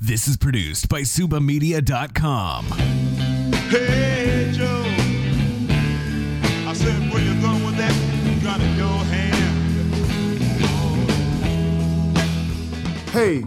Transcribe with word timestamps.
This 0.00 0.28
is 0.28 0.36
produced 0.36 0.88
by 0.88 1.00
SubaMedia.com. 1.00 2.66
Hey 3.68 4.48
Joe, 4.54 4.84
I 6.68 6.72
said 6.72 7.12
where 7.12 7.20
you 7.20 7.40
going 7.40 7.64
with 7.64 7.76
that 7.78 7.92
gun 8.44 8.60
in 8.60 8.76
your 8.76 8.86
hand? 8.86 9.34
Hey, 13.10 13.44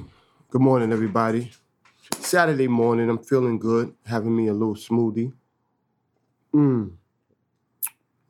good 0.49 0.61
morning, 0.61 0.91
everybody. 0.91 1.53
Saturday 2.19 2.67
morning, 2.67 3.09
I'm 3.09 3.19
feeling 3.19 3.57
good, 3.57 3.95
having 4.05 4.35
me 4.35 4.47
a 4.47 4.53
little 4.53 4.75
smoothie. 4.75 5.31
Mmm. 6.53 6.91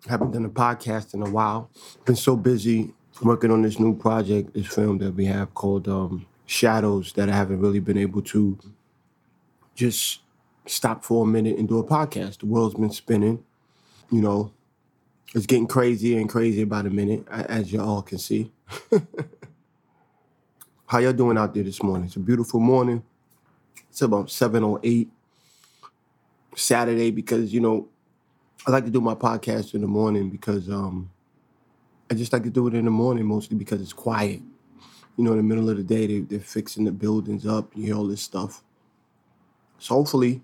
Haven't 0.08 0.32
done 0.32 0.46
a 0.46 0.50
podcast 0.50 1.16
in 1.16 1.24
a 1.26 1.30
while. 1.30 1.72
Been 2.06 2.16
so 2.16 2.36
busy 2.36 2.94
working 3.24 3.50
on 3.50 3.64
this 3.64 3.80
new 3.80 3.96
project, 3.98 4.54
this 4.54 4.68
film 4.68 5.00
that 5.00 5.16
we 5.16 5.26
have 5.26 5.56
called 5.56 5.88
um, 5.88 6.28
Shadows, 6.52 7.14
that 7.14 7.30
I 7.30 7.36
haven't 7.36 7.62
really 7.62 7.80
been 7.80 7.98
able 7.98 8.22
to 8.24 8.60
just 9.74 10.20
stop 10.66 11.06
for 11.06 11.24
a 11.24 11.28
minute 11.28 11.58
and 11.58 11.66
do 11.68 11.80
a 11.80 11.84
podcast. 11.84 12.40
The 12.40 12.46
world's 12.46 12.76
been 12.76 12.92
spinning, 12.92 13.44
you 14.12 14.22
know. 14.22 14.52
It's 15.34 15.46
getting 15.46 15.66
crazier 15.66 16.20
and 16.20 16.28
crazier 16.28 16.66
by 16.66 16.82
the 16.82 16.90
minute, 16.90 17.26
as 17.30 17.72
you 17.72 17.80
all 17.80 18.02
can 18.02 18.18
see. 18.18 18.52
How 20.88 20.98
y'all 20.98 21.14
doing 21.14 21.38
out 21.38 21.54
there 21.54 21.64
this 21.64 21.82
morning? 21.82 22.08
It's 22.08 22.18
a 22.18 22.20
beautiful 22.20 22.60
morning. 22.60 23.02
It's 23.90 24.02
about 24.02 24.28
7.08 24.28 25.08
Saturday 26.58 27.12
because, 27.12 27.54
you 27.54 27.62
know, 27.62 27.88
I 28.68 28.72
like 28.72 28.84
to 28.84 28.92
do 28.92 29.00
my 29.00 29.16
podcast 29.16 29.74
in 29.74 29.80
the 29.80 29.88
morning 29.88 30.30
because 30.30 30.70
um, 30.70 31.10
I 32.10 32.14
just 32.14 32.34
like 32.34 32.44
to 32.44 32.50
do 32.50 32.68
it 32.68 32.74
in 32.74 32.84
the 32.84 32.92
morning 32.92 33.26
mostly 33.26 33.56
because 33.56 33.82
it's 33.82 33.94
quiet. 33.94 34.42
You 35.22 35.26
know, 35.26 35.34
in 35.34 35.38
the 35.38 35.44
middle 35.44 35.70
of 35.70 35.78
the 35.78 35.84
day, 35.84 36.08
they, 36.08 36.20
they're 36.22 36.40
fixing 36.40 36.84
the 36.84 36.92
buildings 36.92 37.46
up. 37.46 37.72
You 37.76 37.84
hear 37.84 37.96
all 37.96 38.08
this 38.08 38.24
stuff. 38.24 38.64
So 39.78 39.94
hopefully, 39.94 40.42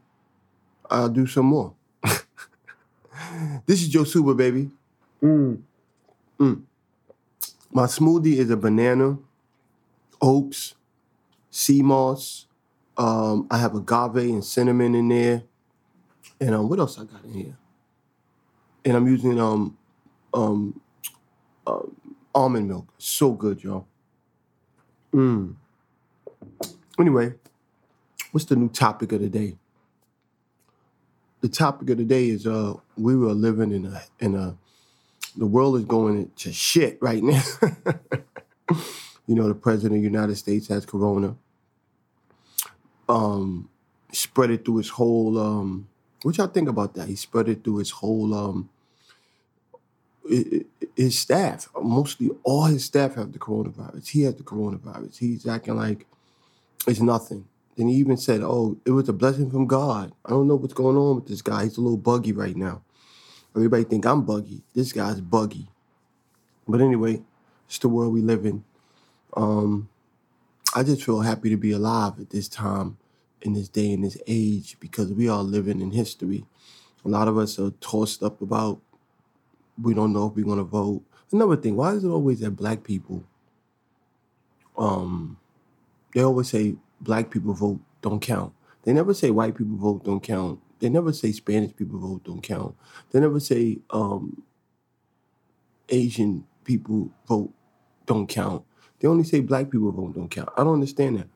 I'll 0.88 1.10
do 1.10 1.26
some 1.26 1.48
more. 1.48 1.74
this 3.66 3.82
is 3.82 3.88
Joe 3.88 4.04
Suba, 4.04 4.36
baby. 4.36 4.70
Mm. 5.20 5.64
Mm. 6.40 6.62
My 7.72 7.86
smoothie 7.86 8.38
is 8.38 8.52
a 8.52 8.56
banana, 8.56 9.18
oats, 10.22 10.76
sea 11.50 11.82
moss. 11.82 12.46
Um, 13.00 13.48
I 13.50 13.58
have 13.58 13.74
agave 13.74 14.30
and 14.30 14.46
cinnamon 14.46 14.94
in 14.94 15.08
there. 15.08 15.42
And 16.40 16.54
um, 16.54 16.70
what 16.70 16.78
else 16.78 17.00
I 17.00 17.06
got 17.06 17.24
in 17.24 17.34
here? 17.34 17.58
And 18.86 18.96
I'm 18.96 19.08
using 19.08 19.40
um, 19.40 19.76
um, 20.36 20.80
uh, 21.66 21.80
almond 22.36 22.68
milk. 22.68 22.94
So 23.00 23.32
good, 23.32 23.64
y'all. 23.64 23.88
Mm. 25.18 25.56
Anyway, 27.00 27.34
what's 28.32 28.46
the 28.46 28.56
new 28.56 28.70
topic 28.70 29.12
of 29.14 29.22
the 29.22 29.30
day? 29.30 29.56
The 31.42 31.50
topic 31.50 31.90
of 31.90 31.98
the 31.98 32.04
day 32.04 32.30
is 32.30 32.46
uh, 32.46 32.76
we 32.96 33.16
were 33.16 33.34
living 33.34 33.72
in 33.72 33.88
a 33.88 34.04
in 34.20 34.36
a 34.36 34.56
the 35.36 35.48
world 35.48 35.76
is 35.78 35.86
going 35.86 36.30
to 36.36 36.54
shit 36.54 37.00
right 37.02 37.24
now. 37.24 37.42
you 39.26 39.34
know, 39.34 39.48
the 39.48 39.56
president 39.56 39.98
of 39.98 40.04
the 40.04 40.10
United 40.18 40.36
States 40.36 40.68
has 40.68 40.86
corona. 40.86 41.36
Um, 43.10 43.70
spread 44.12 44.52
it 44.52 44.66
through 44.66 44.78
his 44.78 44.90
whole 44.90 45.40
um 45.40 45.88
what 46.22 46.38
y'all 46.38 46.46
think 46.46 46.70
about 46.70 46.94
that? 46.94 47.08
He 47.08 47.16
spread 47.16 47.50
it 47.50 47.64
through 47.64 47.78
his 47.78 47.90
whole 47.90 48.36
um 48.36 48.70
his 50.96 51.18
staff. 51.18 51.70
Mostly 51.82 52.32
all 52.44 52.66
his 52.66 52.86
staff 52.86 53.16
have 53.16 53.32
the 53.32 53.40
coronavirus. 53.40 54.08
He 54.08 54.24
has 54.24 54.36
the 54.36 54.44
coronavirus. 54.44 55.18
He's 55.18 55.48
acting 55.48 55.76
like 55.76 56.06
it's 56.88 57.00
nothing. 57.00 57.46
Then 57.76 57.90
he 57.90 57.96
even 57.96 58.18
said, 58.18 58.42
"Oh, 58.42 58.78
it 58.86 58.92
was 58.92 59.08
a 59.08 59.14
blessing 59.14 59.52
from 59.52 59.68
God." 59.68 60.12
I 60.26 60.32
don't 60.32 60.48
know 60.48 60.56
what's 60.56 60.74
going 60.74 60.98
on 60.98 61.16
with 61.16 61.28
this 61.28 61.42
guy. 61.42 61.64
He's 61.64 61.78
a 61.78 61.82
little 61.82 61.98
buggy 61.98 62.32
right 62.32 62.56
now. 62.56 62.82
Everybody 63.56 63.84
think 63.84 64.06
I'm 64.06 64.24
buggy. 64.24 64.64
This 64.74 64.92
guy's 64.92 65.22
buggy. 65.22 65.68
But 66.68 66.82
anyway, 66.82 67.22
it's 67.68 67.80
the 67.80 67.90
world 67.90 68.14
we 68.14 68.22
live 68.22 68.46
in. 68.46 68.64
Um, 69.36 69.90
I 70.76 70.84
just 70.84 71.04
feel 71.04 71.22
happy 71.22 71.50
to 71.50 71.58
be 71.58 71.72
alive 71.72 72.20
at 72.20 72.30
this 72.32 72.48
time, 72.48 72.98
in 73.42 73.54
this 73.54 73.70
day, 73.70 73.92
in 73.92 74.02
this 74.02 74.18
age, 74.28 74.78
because 74.80 75.14
we 75.14 75.30
are 75.30 75.44
living 75.44 75.82
in 75.82 75.92
history. 75.92 76.46
A 77.06 77.10
lot 77.10 77.28
of 77.28 77.38
us 77.38 77.58
are 77.58 77.72
tossed 77.80 78.22
up 78.22 78.42
about 78.42 78.82
we 79.82 79.94
don't 79.94 80.14
know 80.14 80.28
if 80.28 80.36
we're 80.36 80.46
gonna 80.46 80.64
vote. 80.64 81.04
Another 81.32 81.58
thing, 81.58 81.76
why 81.76 81.94
is 81.94 82.04
it 82.04 82.10
always 82.10 82.40
that 82.40 82.52
black 82.52 82.84
people? 82.84 83.24
Um, 84.78 85.38
they 86.14 86.22
always 86.24 86.50
say 86.50 86.76
black 87.02 87.30
people 87.30 87.54
vote 87.54 87.80
don't 88.02 88.22
count. 88.22 88.54
They 88.84 88.94
never 88.94 89.14
say 89.14 89.32
white 89.32 89.56
people 89.56 89.78
vote 89.78 90.04
don't 90.06 90.22
count. 90.22 90.60
They 90.80 90.90
never 90.90 91.12
say 91.12 91.32
Spanish 91.32 91.76
people 91.76 92.00
vote 92.00 92.24
don't 92.24 92.42
count. 92.42 92.76
They 93.12 93.20
never 93.20 93.40
say 93.40 93.80
um, 93.90 94.44
Asian 95.90 96.46
people 96.64 97.12
vote 97.28 97.52
don't 98.06 98.28
count. 98.28 98.64
They 99.00 99.08
only 99.08 99.24
say 99.24 99.42
black 99.42 99.70
people 99.70 99.92
vote 99.92 100.16
don't 100.16 100.30
count. 100.30 100.50
I 100.58 100.64
don't 100.64 100.76
understand 100.76 101.20
that. 101.20 101.28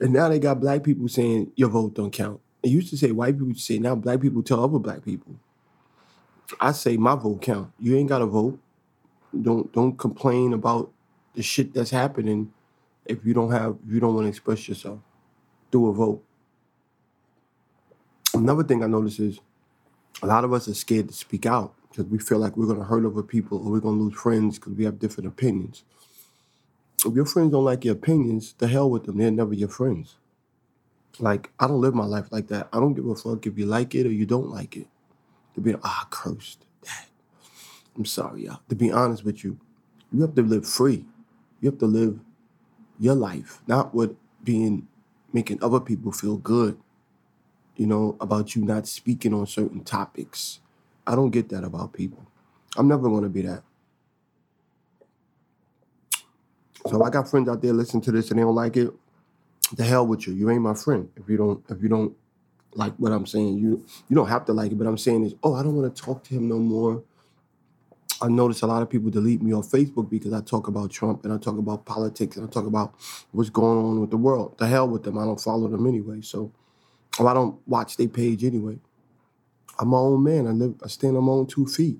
And 0.00 0.12
now 0.12 0.28
they 0.28 0.38
got 0.38 0.60
black 0.60 0.82
people 0.84 1.08
saying 1.08 1.52
your 1.56 1.68
vote 1.68 1.94
don't 1.94 2.12
count. 2.12 2.40
They 2.62 2.70
used 2.70 2.90
to 2.90 2.96
say 2.96 3.10
white 3.12 3.38
people 3.38 3.54
say 3.54 3.78
now 3.78 3.94
black 3.94 4.20
people 4.20 4.42
tell 4.42 4.62
other 4.64 4.78
black 4.78 5.04
people. 5.04 5.36
I 6.60 6.72
say 6.72 6.96
my 6.96 7.14
vote 7.14 7.42
count. 7.42 7.72
You 7.78 7.96
ain't 7.96 8.08
got 8.08 8.18
to 8.18 8.26
vote. 8.26 8.58
Don't 9.40 9.72
don't 9.72 9.98
complain 9.98 10.52
about 10.52 10.90
the 11.34 11.42
shit 11.42 11.74
that's 11.74 11.90
happening 11.90 12.52
if 13.06 13.24
you 13.24 13.34
don't 13.34 13.50
have 13.50 13.76
you 13.88 14.00
don't 14.00 14.14
want 14.14 14.26
to 14.26 14.28
express 14.28 14.68
yourself. 14.68 15.00
Do 15.70 15.88
a 15.88 15.92
vote. 15.92 16.22
Another 18.34 18.64
thing 18.64 18.82
I 18.82 18.86
notice 18.86 19.18
is 19.18 19.40
a 20.22 20.26
lot 20.26 20.44
of 20.44 20.52
us 20.52 20.68
are 20.68 20.74
scared 20.74 21.08
to 21.08 21.14
speak 21.14 21.46
out 21.46 21.74
because 21.88 22.06
we 22.06 22.18
feel 22.18 22.38
like 22.38 22.56
we're 22.56 22.66
going 22.66 22.78
to 22.78 22.84
hurt 22.84 23.04
other 23.04 23.22
people 23.22 23.58
or 23.58 23.72
we're 23.72 23.80
going 23.80 23.98
to 23.98 24.04
lose 24.04 24.14
friends 24.14 24.58
because 24.58 24.74
we 24.74 24.84
have 24.84 24.98
different 24.98 25.28
opinions. 25.28 25.84
If 27.04 27.14
your 27.14 27.26
friends 27.26 27.52
don't 27.52 27.64
like 27.64 27.84
your 27.84 27.94
opinions, 27.94 28.54
the 28.58 28.66
hell 28.68 28.90
with 28.90 29.04
them. 29.04 29.18
They're 29.18 29.30
never 29.30 29.54
your 29.54 29.68
friends. 29.68 30.16
Like, 31.20 31.50
I 31.60 31.68
don't 31.68 31.80
live 31.80 31.94
my 31.94 32.06
life 32.06 32.26
like 32.32 32.48
that. 32.48 32.68
I 32.72 32.80
don't 32.80 32.94
give 32.94 33.06
a 33.06 33.14
fuck 33.14 33.46
if 33.46 33.58
you 33.58 33.66
like 33.66 33.94
it 33.94 34.06
or 34.06 34.12
you 34.12 34.26
don't 34.26 34.50
like 34.50 34.76
it. 34.76 34.88
To 35.54 35.60
be, 35.60 35.74
ah, 35.84 36.06
cursed. 36.10 36.64
Dad. 36.82 37.06
I'm 37.96 38.04
sorry, 38.04 38.46
y'all. 38.46 38.60
To 38.68 38.74
be 38.74 38.90
honest 38.92 39.24
with 39.24 39.44
you, 39.44 39.58
you 40.12 40.22
have 40.22 40.34
to 40.34 40.42
live 40.42 40.66
free. 40.66 41.04
You 41.60 41.70
have 41.70 41.78
to 41.80 41.86
live 41.86 42.20
your 42.98 43.14
life, 43.14 43.60
not 43.66 43.94
what 43.94 44.14
being 44.42 44.86
making 45.32 45.62
other 45.62 45.80
people 45.80 46.12
feel 46.12 46.36
good, 46.36 46.78
you 47.76 47.86
know, 47.86 48.16
about 48.20 48.54
you 48.54 48.64
not 48.64 48.86
speaking 48.86 49.34
on 49.34 49.46
certain 49.46 49.82
topics. 49.82 50.60
I 51.06 51.14
don't 51.16 51.30
get 51.30 51.48
that 51.50 51.64
about 51.64 51.92
people. 51.92 52.24
I'm 52.76 52.88
never 52.88 53.08
gonna 53.08 53.28
be 53.28 53.42
that. 53.42 53.62
So 56.88 57.02
I 57.02 57.10
got 57.10 57.28
friends 57.28 57.48
out 57.48 57.62
there 57.62 57.72
listening 57.72 58.02
to 58.02 58.12
this 58.12 58.30
and 58.30 58.38
they 58.38 58.42
don't 58.44 58.54
like 58.54 58.76
it, 58.76 58.92
the 59.74 59.84
hell 59.84 60.06
with 60.06 60.26
you. 60.26 60.34
You 60.34 60.50
ain't 60.50 60.62
my 60.62 60.74
friend. 60.74 61.08
If 61.16 61.28
you 61.28 61.36
don't 61.36 61.64
if 61.68 61.82
you 61.82 61.88
don't 61.88 62.14
like 62.74 62.94
what 62.96 63.12
I'm 63.12 63.26
saying, 63.26 63.58
you 63.58 63.84
you 64.08 64.16
don't 64.16 64.28
have 64.28 64.44
to 64.46 64.52
like 64.52 64.72
it, 64.72 64.76
but 64.76 64.86
I'm 64.86 64.98
saying 64.98 65.24
is, 65.24 65.34
oh, 65.42 65.54
I 65.54 65.62
don't 65.62 65.76
want 65.76 65.94
to 65.94 66.02
talk 66.02 66.24
to 66.24 66.34
him 66.34 66.48
no 66.48 66.58
more. 66.58 67.02
I 68.22 68.28
notice 68.28 68.62
a 68.62 68.66
lot 68.66 68.82
of 68.82 68.88
people 68.88 69.10
delete 69.10 69.42
me 69.42 69.52
on 69.52 69.62
Facebook 69.62 70.08
because 70.08 70.32
I 70.32 70.40
talk 70.40 70.68
about 70.68 70.90
Trump 70.90 71.24
and 71.24 71.32
I 71.32 71.38
talk 71.38 71.58
about 71.58 71.84
politics 71.84 72.36
and 72.36 72.46
I 72.46 72.50
talk 72.50 72.66
about 72.66 72.94
what's 73.32 73.50
going 73.50 73.78
on 73.78 74.00
with 74.00 74.10
the 74.10 74.16
world. 74.16 74.56
The 74.58 74.66
hell 74.66 74.88
with 74.88 75.02
them. 75.02 75.18
I 75.18 75.24
don't 75.24 75.40
follow 75.40 75.68
them 75.68 75.86
anyway. 75.86 76.20
So 76.22 76.52
or 77.18 77.28
I 77.28 77.34
don't 77.34 77.58
watch 77.66 77.96
their 77.96 78.08
page 78.08 78.44
anyway. 78.44 78.78
I'm 79.78 79.88
my 79.88 79.98
own 79.98 80.22
man. 80.22 80.46
I 80.46 80.50
live 80.50 80.74
I 80.84 80.88
stand 80.88 81.16
on 81.16 81.24
my 81.24 81.32
own 81.32 81.46
two 81.46 81.66
feet. 81.66 81.98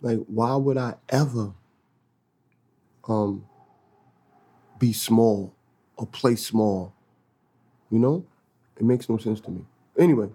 Like 0.00 0.18
why 0.26 0.54
would 0.56 0.78
I 0.78 0.94
ever 1.08 1.52
um 3.08 3.44
be 4.78 4.92
small 4.92 5.54
or 5.96 6.06
play 6.06 6.36
small? 6.36 6.94
You 7.90 7.98
know? 7.98 8.26
It 8.76 8.84
makes 8.84 9.08
no 9.08 9.18
sense 9.18 9.40
to 9.42 9.50
me. 9.50 9.64
Anyway, 9.98 10.30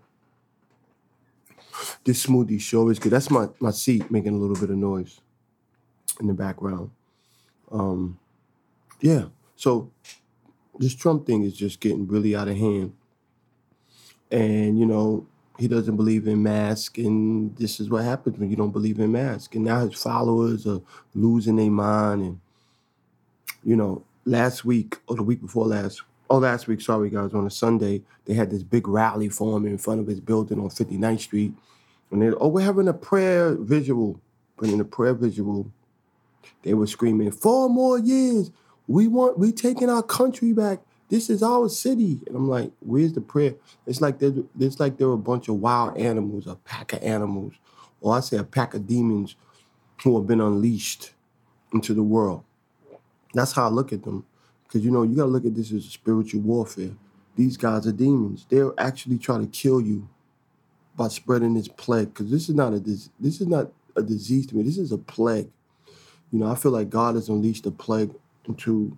this 2.04 2.26
smoothie 2.26 2.62
show 2.62 2.90
is 2.90 3.00
good. 3.00 3.12
That's 3.12 3.32
my, 3.32 3.48
my 3.60 3.72
seat 3.72 4.10
making 4.12 4.34
a 4.34 4.38
little 4.38 4.56
bit 4.56 4.70
of 4.70 4.78
noise 4.78 5.20
in 6.20 6.28
the 6.28 6.34
background. 6.34 6.92
Um, 7.72 8.20
yeah. 9.02 9.26
So 9.56 9.92
this 10.78 10.96
Trump 10.96 11.26
thing 11.26 11.44
is 11.44 11.54
just 11.54 11.80
getting 11.80 12.08
really 12.08 12.36
out 12.36 12.48
of 12.48 12.58
hand. 12.58 12.94
And, 14.32 14.78
you 14.78 14.86
know, 14.86 15.26
he 15.58 15.68
doesn't 15.68 15.96
believe 15.96 16.28
in 16.28 16.44
masks, 16.44 17.00
and 17.00 17.56
this 17.58 17.80
is 17.80 17.90
what 17.90 18.04
happens 18.04 18.38
when 18.38 18.50
you 18.50 18.56
don't 18.56 18.72
believe 18.72 19.00
in 19.00 19.12
masks. 19.12 19.56
And 19.56 19.66
now 19.66 19.88
his 19.88 20.00
followers 20.00 20.68
are 20.68 20.82
losing 21.16 21.56
their 21.56 21.72
mind. 21.72 22.22
And, 22.22 22.40
you 23.64 23.76
know, 23.76 24.04
last 24.26 24.66
week 24.66 24.98
or 25.08 25.16
the 25.16 25.24
week 25.24 25.42
before 25.42 25.66
last, 25.66 26.04
oh, 26.30 26.38
last 26.38 26.68
week, 26.68 26.82
sorry 26.82 27.10
guys, 27.10 27.34
on 27.34 27.46
a 27.46 27.50
Sunday, 27.50 28.02
they 28.26 28.34
had 28.34 28.50
this 28.50 28.64
big 28.64 28.88
rally 28.88 29.30
for 29.30 29.58
him 29.58 29.66
in 29.66 29.78
front 29.78 30.00
of 30.00 30.08
his 30.08 30.20
building 30.20 30.60
on 30.60 30.70
59th 30.70 31.20
Street. 31.22 31.54
And 32.12 32.22
they, 32.22 32.30
oh, 32.30 32.48
we're 32.48 32.66
having 32.66 32.88
a 32.88 32.94
prayer 32.94 33.56
visual. 33.56 34.20
But 34.58 34.70
in 34.70 34.78
the 34.78 34.86
prayer 34.86 35.14
visual, 35.14 35.72
they 36.64 36.74
were 36.74 36.88
screaming, 36.88 37.32
four 37.32 37.70
more 37.70 38.00
years. 38.00 38.52
We 38.88 39.08
want, 39.08 39.38
we 39.38 39.52
taking 39.52 39.90
our 39.90 40.04
country 40.04 40.54
back. 40.54 40.80
this 41.10 41.30
is 41.30 41.44
our 41.44 41.70
city. 41.70 42.20
And 42.28 42.36
I'm 42.36 42.50
like, 42.50 42.72
where's 42.80 43.14
the 43.14 43.22
prayer? 43.22 43.56
It's 43.86 44.02
like 44.02 44.20
there, 44.20 44.34
it's 44.60 44.80
like 44.80 44.98
there 44.98 45.08
were 45.08 45.14
a 45.14 45.18
bunch 45.18 45.48
of 45.48 45.56
wild 45.56 45.98
animals, 45.98 46.48
a 46.48 46.56
pack 46.56 46.94
of 46.94 47.04
animals, 47.04 47.54
or 48.02 48.16
I 48.16 48.22
say 48.22 48.38
a 48.38 48.44
pack 48.44 48.74
of 48.74 48.88
demons 48.88 49.36
who 50.04 50.18
have 50.18 50.28
been 50.28 50.42
unleashed 50.42 51.12
into 51.74 51.94
the 51.94 52.04
world. 52.04 52.44
That's 53.34 53.52
how 53.52 53.66
I 53.66 53.70
look 53.70 53.92
at 53.92 54.04
them. 54.04 54.26
Because 54.68 54.84
you 54.84 54.92
know, 54.92 55.04
you 55.04 55.16
gotta 55.16 55.30
look 55.30 55.46
at 55.46 55.56
this 55.56 55.72
as 55.72 55.86
a 55.86 55.90
spiritual 55.90 56.42
warfare. 56.42 56.92
These 57.36 57.58
guys 57.58 57.88
are 57.88 57.92
demons. 57.92 58.46
They're 58.50 58.74
actually 58.78 59.18
trying 59.18 59.42
to 59.42 59.48
kill 59.48 59.80
you 59.80 60.10
by 60.96 61.08
spreading 61.08 61.54
this 61.54 61.68
plague. 61.68 62.14
Because 62.14 62.32
this 62.32 62.50
is 62.50 62.56
not 62.56 62.74
a 62.74 62.80
dis- 62.80 63.10
this 63.20 63.42
is 63.42 63.48
not 63.48 63.72
a 63.96 64.02
disease 64.04 64.48
to 64.48 64.56
me. 64.56 64.64
This 64.64 64.78
is 64.78 64.92
a 64.92 64.98
plague. 64.98 65.50
You 66.32 66.40
know, 66.40 66.52
I 66.52 66.56
feel 66.56 66.72
like 66.72 66.90
God 66.90 67.16
has 67.16 67.30
unleashed 67.30 67.66
a 67.66 67.72
plague 67.72 68.14
into 68.48 68.98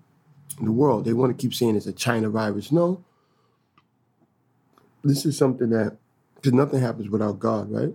the 0.62 0.72
world. 0.72 1.06
They 1.06 1.14
want 1.14 1.38
to 1.38 1.42
keep 1.42 1.54
saying 1.54 1.76
it's 1.76 1.86
a 1.88 1.94
China 1.94 2.30
virus. 2.30 2.72
No. 2.72 3.04
This 5.04 5.26
is 5.26 5.38
something 5.38 5.70
that 5.70 5.98
because 6.36 6.54
nothing 6.54 6.82
happens 6.82 7.10
without 7.10 7.40
God, 7.40 7.72
right? 7.72 7.94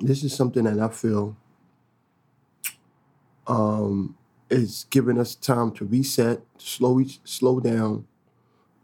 This 0.00 0.24
is 0.24 0.34
something 0.34 0.64
that 0.64 0.80
I 0.80 0.88
feel 0.88 1.36
um, 3.46 4.16
is 4.52 4.86
giving 4.90 5.18
us 5.18 5.34
time 5.34 5.72
to 5.72 5.84
reset, 5.86 6.40
to 6.58 6.66
slow 6.66 7.02
slow 7.24 7.60
down, 7.60 8.06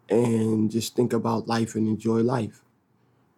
and 0.09 0.71
just 0.71 0.97
think 0.97 1.13
about 1.13 1.49
life 1.49 1.75
and 1.75 1.89
enjoy 1.89 2.21
life. 2.21 2.63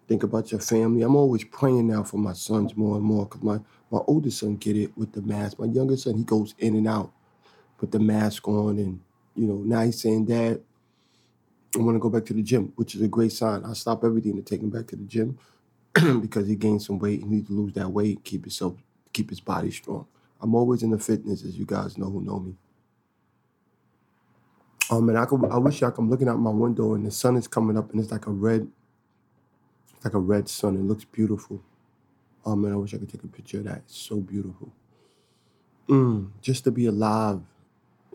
Think 0.09 0.23
about 0.23 0.53
your 0.53 0.61
family. 0.61 1.03
I'm 1.03 1.17
always 1.17 1.45
praying 1.45 1.89
now 1.89 2.03
for 2.05 2.19
my 2.19 2.33
sons 2.35 2.77
more 2.77 2.97
and 2.97 3.05
more 3.05 3.27
because 3.27 3.43
my 3.43 3.61
my 3.91 4.01
oldest 4.07 4.41
son 4.41 4.57
get 4.57 4.77
it 4.77 4.97
with 4.97 5.13
the 5.13 5.23
mask. 5.23 5.59
My 5.59 5.67
younger 5.67 5.97
son 5.97 6.17
he 6.17 6.25
goes 6.25 6.55
in 6.59 6.77
and 6.77 6.89
out 6.89 7.13
with 7.81 7.93
the 7.93 8.01
mask 8.01 8.49
on, 8.49 8.79
and 8.79 9.01
you 9.37 9.47
know 9.47 9.57
now 9.57 9.83
he's 9.83 10.01
saying, 10.03 10.27
"Dad, 10.27 10.63
I 11.77 11.81
want 11.81 11.97
to 11.97 12.01
go 12.01 12.11
back 12.11 12.27
to 12.27 12.35
the 12.35 12.43
gym," 12.43 12.73
which 12.77 12.95
is 12.95 13.03
a 13.03 13.09
great 13.09 13.33
sign. 13.33 13.65
I 13.65 13.75
stop 13.75 14.05
everything 14.05 14.37
to 14.37 14.43
take 14.43 14.63
him 14.63 14.71
back 14.71 14.89
to 14.89 14.97
the 14.97 15.05
gym 15.05 15.39
because 16.21 16.49
he 16.49 16.57
gained 16.57 16.83
some 16.83 16.99
weight. 16.99 17.21
He 17.21 17.27
needs 17.27 17.49
to 17.49 17.55
lose 17.55 17.75
that 17.75 17.91
weight, 17.91 18.25
keep 18.25 18.43
himself, 18.43 18.77
keep 19.13 19.31
his 19.31 19.41
body 19.41 19.71
strong. 19.71 20.07
I'm 20.43 20.55
always 20.55 20.83
in 20.83 20.91
the 20.91 20.99
fitness, 20.99 21.45
as 21.45 21.57
you 21.59 21.67
guys 21.67 21.99
know 21.99 22.11
who 22.11 22.23
know 22.23 22.41
me. 22.41 22.55
Oh 24.91 25.01
man, 25.01 25.17
I 25.17 25.25
could, 25.27 25.45
I 25.47 25.59
wish 25.59 25.81
y'all 25.81 25.95
I'm 25.99 26.11
looking 26.11 26.29
out 26.29 26.39
my 26.41 26.51
window 26.51 26.95
and 26.95 27.07
the 27.07 27.11
sun 27.11 27.37
is 27.37 27.49
coming 27.49 27.79
up 27.79 27.91
and 27.93 28.01
it's 28.01 28.13
like 28.13 28.27
a 28.27 28.31
red, 28.33 28.69
it's 29.97 30.05
like 30.05 30.15
a 30.15 30.19
red 30.21 30.49
sun. 30.49 30.77
It 30.77 30.83
looks 30.83 31.05
beautiful. 31.05 31.63
Oh 32.47 32.57
man, 32.57 32.73
I 32.73 32.77
wish 32.77 32.95
I 32.95 32.99
could 32.99 33.11
take 33.11 33.25
a 33.25 33.29
picture 33.29 33.59
of 33.59 33.65
that. 33.65 33.79
It's 33.87 33.97
so 33.99 34.17
beautiful. 34.17 34.73
Mm, 35.89 36.31
just 36.41 36.65
to 36.65 36.71
be 36.71 36.87
alive 36.87 37.41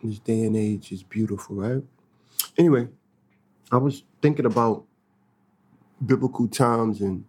in 0.02 0.10
this 0.10 0.20
day 0.20 0.44
and 0.44 0.56
age 0.58 0.92
is 0.92 1.04
beautiful, 1.04 1.56
right? 1.58 1.84
Anyway, 2.58 2.88
I 3.72 3.78
was 3.78 4.04
thinking 4.22 4.46
about 4.46 4.86
biblical 6.06 6.48
times 6.48 7.02
and 7.02 7.26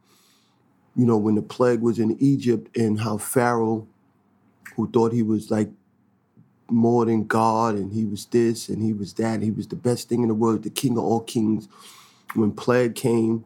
you 0.96 1.06
know 1.06 1.16
when 1.18 1.34
the 1.36 1.42
plague 1.42 1.80
was 1.80 1.98
in 1.98 2.16
Egypt 2.20 2.76
and 2.76 3.00
how 3.00 3.18
Pharaoh, 3.18 3.88
who 4.76 4.90
thought 4.90 5.12
he 5.12 5.22
was 5.22 5.50
like 5.50 5.70
more 6.68 7.04
than 7.04 7.26
God 7.26 7.74
and 7.74 7.92
he 7.92 8.04
was 8.04 8.26
this 8.26 8.68
and 8.68 8.82
he 8.82 8.92
was 8.92 9.14
that, 9.14 9.42
he 9.42 9.50
was 9.50 9.68
the 9.68 9.76
best 9.76 10.08
thing 10.08 10.22
in 10.22 10.28
the 10.28 10.34
world, 10.34 10.62
the 10.62 10.70
king 10.70 10.92
of 10.92 11.04
all 11.04 11.20
kings. 11.20 11.68
When 12.34 12.52
plague 12.52 12.94
came, 12.94 13.44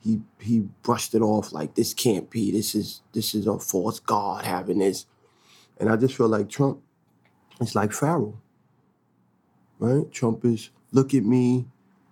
he 0.00 0.20
he 0.40 0.60
brushed 0.82 1.14
it 1.14 1.22
off 1.22 1.52
like 1.52 1.74
this 1.74 1.92
can't 1.92 2.30
be. 2.30 2.52
This 2.52 2.74
is 2.74 3.02
this 3.12 3.34
is 3.34 3.46
a 3.46 3.58
false 3.58 3.98
God 3.98 4.44
having 4.44 4.78
this. 4.78 5.06
And 5.78 5.90
I 5.90 5.96
just 5.96 6.16
feel 6.16 6.28
like 6.28 6.48
Trump 6.48 6.80
is 7.60 7.74
like 7.74 7.92
Pharaoh. 7.92 8.38
Right? 9.78 10.10
Trump 10.12 10.44
is 10.44 10.70
look 10.92 11.14
at 11.14 11.24
me. 11.24 11.66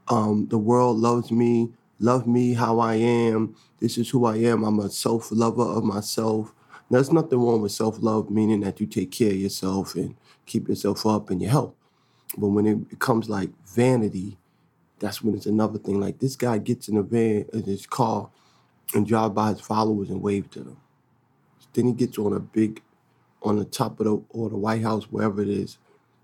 Um, 0.08 0.46
the 0.48 0.58
world 0.58 0.98
loves 0.98 1.32
me, 1.32 1.72
love 1.98 2.26
me 2.26 2.54
how 2.54 2.78
I 2.78 2.94
am. 2.94 3.56
This 3.80 3.98
is 3.98 4.10
who 4.10 4.24
I 4.24 4.36
am. 4.36 4.64
I'm 4.64 4.78
a 4.78 4.88
self-lover 4.88 5.62
of 5.62 5.84
myself. 5.84 6.54
There's 6.88 7.12
nothing 7.12 7.40
wrong 7.40 7.62
with 7.62 7.72
self-love, 7.72 8.30
meaning 8.30 8.60
that 8.60 8.80
you 8.80 8.86
take 8.86 9.10
care 9.10 9.30
of 9.30 9.36
yourself 9.36 9.94
and 9.96 10.14
keep 10.46 10.68
yourself 10.68 11.04
up 11.04 11.30
and 11.30 11.42
your 11.42 11.50
health. 11.50 11.74
But 12.38 12.48
when 12.48 12.66
it 12.66 12.88
becomes 12.88 13.28
like 13.28 13.50
vanity, 13.66 14.38
that's 14.98 15.22
when 15.22 15.34
it's 15.34 15.46
another 15.46 15.78
thing. 15.78 16.00
Like 16.00 16.20
this 16.20 16.36
guy 16.36 16.58
gets 16.58 16.88
in 16.88 16.96
a 16.96 17.02
van 17.02 17.46
in 17.52 17.64
his 17.64 17.86
car 17.86 18.30
and 18.94 19.06
drive 19.06 19.34
by 19.34 19.50
his 19.50 19.60
followers 19.60 20.10
and 20.10 20.22
wave 20.22 20.48
to 20.50 20.60
them. 20.60 20.76
Then 21.72 21.86
he 21.86 21.92
gets 21.92 22.18
on 22.18 22.32
a 22.32 22.40
big, 22.40 22.82
on 23.42 23.56
the 23.56 23.64
top 23.64 24.00
of 24.00 24.06
the 24.06 24.22
or 24.30 24.48
the 24.48 24.56
White 24.56 24.82
House, 24.82 25.04
wherever 25.04 25.42
it 25.42 25.48
is, 25.48 25.78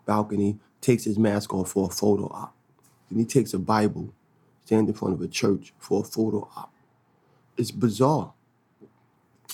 balcony, 0.06 0.58
takes 0.80 1.04
his 1.04 1.18
mask 1.18 1.52
off 1.52 1.72
for 1.72 1.88
a 1.88 1.90
photo 1.90 2.26
op. 2.32 2.54
Then 3.10 3.18
he 3.18 3.24
takes 3.24 3.52
a 3.52 3.58
Bible, 3.58 4.14
stands 4.64 4.88
in 4.88 4.96
front 4.96 5.14
of 5.14 5.20
a 5.20 5.28
church 5.28 5.72
for 5.78 6.00
a 6.00 6.04
photo 6.04 6.48
op. 6.56 6.72
It's 7.56 7.70
bizarre. 7.70 8.32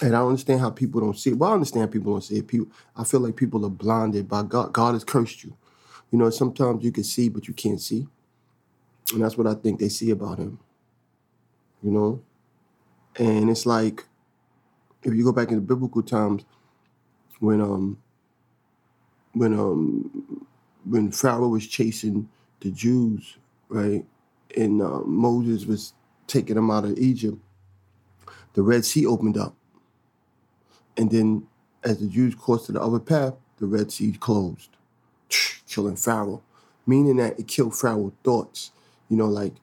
And 0.00 0.14
I 0.14 0.20
don't 0.20 0.28
understand 0.28 0.60
how 0.60 0.70
people 0.70 1.00
don't 1.00 1.18
see 1.18 1.30
it. 1.30 1.38
Well, 1.38 1.50
I 1.50 1.54
understand 1.54 1.90
people 1.90 2.12
don't 2.12 2.22
see 2.22 2.36
it. 2.38 2.46
People, 2.46 2.68
I 2.96 3.04
feel 3.04 3.20
like 3.20 3.34
people 3.36 3.66
are 3.66 3.70
blinded 3.70 4.28
by 4.28 4.42
God. 4.44 4.72
God 4.72 4.94
has 4.94 5.04
cursed 5.04 5.42
you. 5.42 5.56
You 6.10 6.18
know, 6.18 6.30
sometimes 6.30 6.84
you 6.84 6.92
can 6.92 7.04
see, 7.04 7.28
but 7.28 7.48
you 7.48 7.54
can't 7.54 7.80
see. 7.80 8.06
And 9.12 9.22
that's 9.22 9.36
what 9.36 9.46
I 9.46 9.54
think 9.54 9.80
they 9.80 9.88
see 9.88 10.10
about 10.10 10.38
him. 10.38 10.58
You 11.82 11.90
know? 11.90 12.22
And 13.16 13.50
it's 13.50 13.66
like, 13.66 14.04
if 15.02 15.14
you 15.14 15.24
go 15.24 15.32
back 15.32 15.48
into 15.48 15.60
biblical 15.60 16.02
times, 16.02 16.44
when 17.40 17.60
um 17.60 17.98
when 19.32 19.52
um 19.54 20.46
when 20.84 21.10
Pharaoh 21.12 21.48
was 21.48 21.66
chasing 21.66 22.28
the 22.60 22.70
Jews, 22.70 23.36
right, 23.68 24.04
and 24.56 24.82
uh, 24.82 25.00
Moses 25.00 25.66
was 25.66 25.92
taking 26.26 26.56
them 26.56 26.70
out 26.70 26.84
of 26.84 26.98
Egypt, 26.98 27.38
the 28.54 28.62
Red 28.62 28.84
Sea 28.84 29.06
opened 29.06 29.36
up, 29.36 29.54
and 30.98 31.10
then 31.10 31.46
as 31.84 31.98
the 31.98 32.06
Jews 32.06 32.34
crossed 32.34 32.66
to 32.66 32.72
the 32.72 32.82
other 32.82 32.98
path, 32.98 33.34
the 33.58 33.66
Red 33.66 33.92
Sea 33.92 34.12
closed, 34.12 34.70
killing 35.66 35.96
Pharaoh, 35.96 36.42
meaning 36.86 37.16
that 37.16 37.38
it 37.38 37.48
killed 37.48 37.78
Pharaoh's 37.78 38.12
thoughts. 38.24 38.72
You 39.08 39.16
know, 39.16 39.26
like 39.28 39.54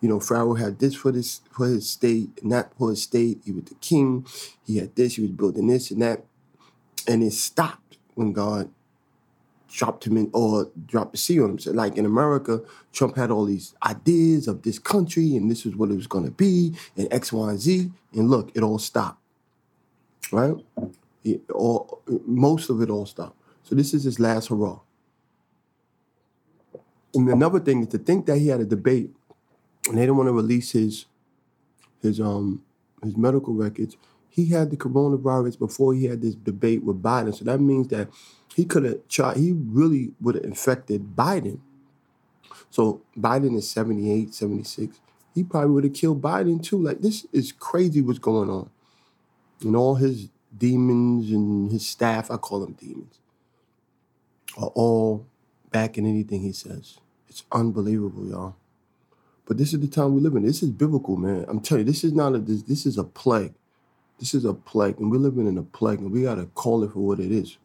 you 0.00 0.08
know, 0.08 0.20
Pharaoh 0.20 0.54
had 0.54 0.78
this 0.78 0.94
for 0.94 1.10
this 1.10 1.40
for 1.50 1.66
his 1.66 1.90
state 1.90 2.30
and 2.42 2.52
that 2.52 2.72
for 2.78 2.90
his 2.90 3.02
state. 3.02 3.40
He 3.44 3.52
was 3.52 3.64
the 3.64 3.74
king. 3.74 4.26
He 4.64 4.78
had 4.78 4.94
this. 4.94 5.16
He 5.16 5.22
was 5.22 5.32
building 5.32 5.66
this 5.66 5.90
and 5.90 6.00
that, 6.00 6.24
and 7.06 7.22
it 7.22 7.32
stopped 7.32 7.98
when 8.14 8.32
God 8.32 8.70
dropped 9.68 10.06
him 10.06 10.16
in 10.16 10.30
or 10.32 10.70
dropped 10.86 11.12
the 11.12 11.18
sea 11.18 11.40
on 11.40 11.50
him. 11.50 11.58
So 11.58 11.72
like 11.72 11.96
in 11.96 12.06
America, 12.06 12.62
Trump 12.92 13.16
had 13.16 13.30
all 13.30 13.44
these 13.44 13.74
ideas 13.84 14.48
of 14.48 14.62
this 14.62 14.78
country 14.78 15.36
and 15.36 15.50
this 15.50 15.66
is 15.66 15.76
what 15.76 15.90
it 15.90 15.96
was 15.96 16.06
going 16.06 16.24
to 16.24 16.30
be 16.30 16.74
and 16.96 17.12
X, 17.12 17.32
Y, 17.32 17.50
and 17.50 17.60
Z. 17.60 17.90
And 18.14 18.30
look, 18.30 18.52
it 18.54 18.62
all 18.62 18.78
stopped. 18.78 19.20
Right? 20.32 20.54
It 21.24 21.42
all, 21.50 22.02
most 22.24 22.70
of 22.70 22.80
it 22.82 22.90
all 22.90 23.06
stopped. 23.06 23.36
So 23.62 23.74
this 23.74 23.94
is 23.94 24.04
his 24.04 24.20
last 24.20 24.48
hurrah. 24.48 24.80
And 27.14 27.28
another 27.28 27.60
thing 27.60 27.82
is 27.82 27.88
to 27.88 27.98
think 27.98 28.26
that 28.26 28.38
he 28.38 28.48
had 28.48 28.60
a 28.60 28.64
debate 28.64 29.10
and 29.88 29.96
they 29.96 30.02
didn't 30.02 30.16
want 30.16 30.28
to 30.28 30.32
release 30.32 30.72
his 30.72 31.06
his 32.02 32.20
um 32.20 32.62
his 33.02 33.16
medical 33.16 33.54
records. 33.54 33.96
He 34.28 34.46
had 34.46 34.70
the 34.70 34.76
coronavirus 34.76 35.58
before 35.58 35.94
he 35.94 36.04
had 36.04 36.20
this 36.20 36.34
debate 36.34 36.84
with 36.84 37.02
Biden. 37.02 37.34
So 37.34 37.44
that 37.46 37.58
means 37.58 37.88
that 37.88 38.10
he 38.54 38.66
could 38.66 38.84
have 38.84 39.08
tried, 39.08 39.38
he 39.38 39.52
really 39.52 40.12
would 40.20 40.34
have 40.34 40.44
infected 40.44 41.16
Biden. 41.16 41.60
So 42.70 43.00
Biden 43.18 43.56
is 43.56 43.70
78, 43.70 44.34
76. 44.34 45.00
He 45.34 45.42
probably 45.42 45.70
would 45.70 45.84
have 45.84 45.94
killed 45.94 46.20
Biden 46.20 46.62
too. 46.62 46.82
Like 46.82 47.00
this 47.00 47.26
is 47.32 47.52
crazy 47.52 48.02
what's 48.02 48.18
going 48.18 48.50
on. 48.50 48.70
And 49.62 49.74
all 49.74 49.94
his 49.96 50.28
demons 50.56 51.30
and 51.30 51.70
his 51.70 51.86
staff, 51.86 52.30
I 52.30 52.36
call 52.36 52.60
them 52.60 52.72
demons, 52.72 53.18
are 54.56 54.70
all 54.74 55.26
back 55.70 55.98
in 55.98 56.06
anything 56.06 56.42
he 56.42 56.52
says. 56.52 56.98
It's 57.28 57.44
unbelievable, 57.52 58.28
y'all. 58.28 58.56
But 59.46 59.58
this 59.58 59.72
is 59.72 59.80
the 59.80 59.86
time 59.86 60.14
we 60.14 60.20
live 60.20 60.34
in. 60.34 60.44
This 60.44 60.62
is 60.62 60.70
biblical, 60.70 61.16
man. 61.16 61.44
I'm 61.48 61.60
telling 61.60 61.86
you, 61.86 61.92
this 61.92 62.04
is 62.04 62.12
not 62.12 62.34
a 62.34 62.38
this, 62.38 62.62
this 62.62 62.86
is 62.86 62.98
a 62.98 63.04
plague. 63.04 63.54
This 64.18 64.34
is 64.34 64.44
a 64.44 64.54
plague, 64.54 64.98
and 64.98 65.10
we're 65.10 65.18
living 65.18 65.46
in 65.46 65.58
a 65.58 65.62
plague, 65.62 66.00
and 66.00 66.10
we 66.10 66.22
gotta 66.22 66.46
call 66.46 66.82
it 66.82 66.92
for 66.92 67.00
what 67.00 67.20
it 67.20 67.30
is. 67.30 67.58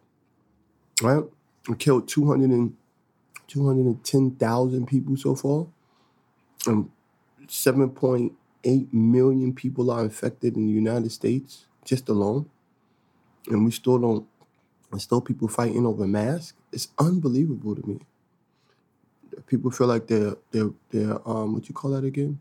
Right? 1.02 1.24
We 1.68 1.76
killed 1.76 2.08
200 2.08 2.50
and 2.50 2.76
210,000 3.48 4.86
people 4.86 5.18
so 5.18 5.36
far. 5.36 5.68
And 6.68 6.90
7.8 7.48 8.94
million 8.94 9.54
people 9.54 9.92
are 9.92 10.04
infected 10.04 10.56
in 10.56 10.68
the 10.68 10.74
United 10.74 11.12
States 11.12 11.66
just 11.86 12.10
alone. 12.10 12.50
And 13.48 13.66
we 13.66 13.72
still 13.72 14.00
don't, 14.00 14.28
and 14.92 15.02
still 15.02 15.22
people 15.22 15.48
fighting 15.48 15.86
over 15.86 16.08
masks. 16.08 16.54
It's 16.72 16.90
unbelievable 17.00 17.76
to 17.76 17.88
me. 17.88 18.00
People 19.48 19.72
feel 19.72 19.88
like 19.88 20.08
they're, 20.08 20.36
they're, 20.52 20.72
they're, 20.90 21.28
um, 21.28 21.54
what 21.54 21.68
you 21.68 21.76
call 21.76 21.92
that 21.92 22.04
again? 22.04 22.40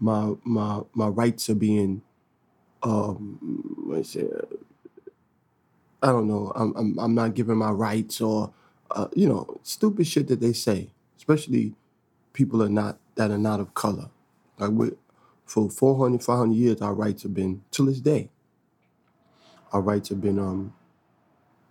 My, 0.00 0.34
my, 0.44 0.80
my 0.94 1.08
rights 1.08 1.48
are 1.50 1.54
being, 1.54 2.02
um, 2.82 3.92
is 3.94 4.16
it? 4.16 4.48
I 6.02 6.08
don't 6.08 6.26
know. 6.26 6.52
I'm, 6.56 6.74
I'm, 6.76 6.98
I'm 6.98 7.14
not 7.14 7.34
giving 7.34 7.56
my 7.56 7.70
rights 7.70 8.20
or, 8.20 8.52
uh, 8.90 9.08
you 9.14 9.28
know, 9.28 9.60
stupid 9.62 10.06
shit 10.06 10.28
that 10.28 10.40
they 10.40 10.52
say, 10.52 10.90
especially 11.16 11.74
people 12.32 12.62
are 12.62 12.68
not 12.68 12.98
that 13.16 13.30
are 13.30 13.38
not 13.38 13.60
of 13.60 13.74
color. 13.74 14.10
Like 14.58 14.70
we, 14.72 14.90
for 15.46 15.70
400, 15.70 16.22
500 16.22 16.54
years, 16.54 16.82
our 16.82 16.94
rights 16.94 17.22
have 17.24 17.34
been 17.34 17.62
till 17.70 17.86
this 17.86 18.00
day. 18.00 18.30
Our 19.72 19.80
rights 19.80 20.10
have 20.10 20.20
been 20.20 20.38
um 20.38 20.74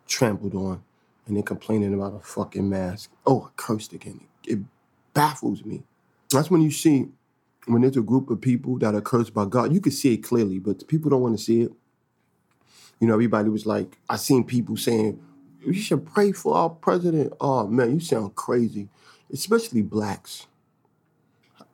trampled 0.07 0.55
on, 0.55 0.83
and 1.25 1.35
they're 1.35 1.43
complaining 1.43 1.93
about 1.93 2.15
a 2.15 2.19
fucking 2.19 2.69
mask. 2.69 3.11
Oh, 3.25 3.45
I 3.45 3.49
cursed 3.55 3.93
again. 3.93 4.21
It, 4.45 4.59
baffles 5.13 5.65
me. 5.65 5.83
That's 6.31 6.49
when 6.49 6.61
you 6.61 6.71
see 6.71 7.09
when 7.67 7.81
there's 7.81 7.97
a 7.97 8.01
group 8.01 8.29
of 8.29 8.41
people 8.41 8.77
that 8.79 8.95
are 8.95 9.01
cursed 9.01 9.33
by 9.33 9.45
God. 9.45 9.73
You 9.73 9.81
can 9.81 9.91
see 9.91 10.13
it 10.13 10.23
clearly, 10.23 10.59
but 10.59 10.87
people 10.87 11.09
don't 11.09 11.21
want 11.21 11.37
to 11.37 11.43
see 11.43 11.61
it. 11.61 11.71
You 12.99 13.07
know, 13.07 13.13
everybody 13.13 13.49
was 13.49 13.65
like, 13.65 13.97
I 14.09 14.15
seen 14.15 14.43
people 14.43 14.77
saying, 14.77 15.19
we 15.65 15.75
should 15.75 16.05
pray 16.05 16.31
for 16.31 16.55
our 16.55 16.69
president. 16.69 17.33
Oh 17.39 17.67
man, 17.67 17.93
you 17.95 17.99
sound 17.99 18.35
crazy. 18.35 18.89
Especially 19.31 19.81
blacks. 19.81 20.47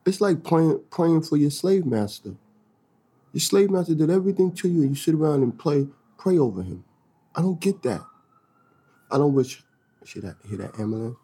It's 0.06 0.22
like 0.22 0.44
praying 0.44 0.82
praying 0.90 1.24
for 1.24 1.38
your 1.38 1.52
slave 1.52 1.86
master. 1.86 2.36
Your 3.34 3.42
slave 3.42 3.70
master 3.70 3.96
did 3.96 4.10
everything 4.10 4.52
to 4.54 4.70
you, 4.70 4.82
and 4.82 4.90
you 4.92 4.96
sit 4.96 5.16
around 5.16 5.44
and 5.44 5.58
play 5.58 5.88
pray 6.18 6.38
over 6.38 6.64
him. 6.64 6.84
I 7.36 7.42
don't 7.42 7.60
get 7.60 7.84
that. 7.84 8.02
I 9.12 9.18
don't 9.18 9.34
wish 9.34 9.64
should 10.06 10.26
I 10.26 10.34
hear 10.48 10.58
that 10.60 10.80
ambulance? 10.80 11.18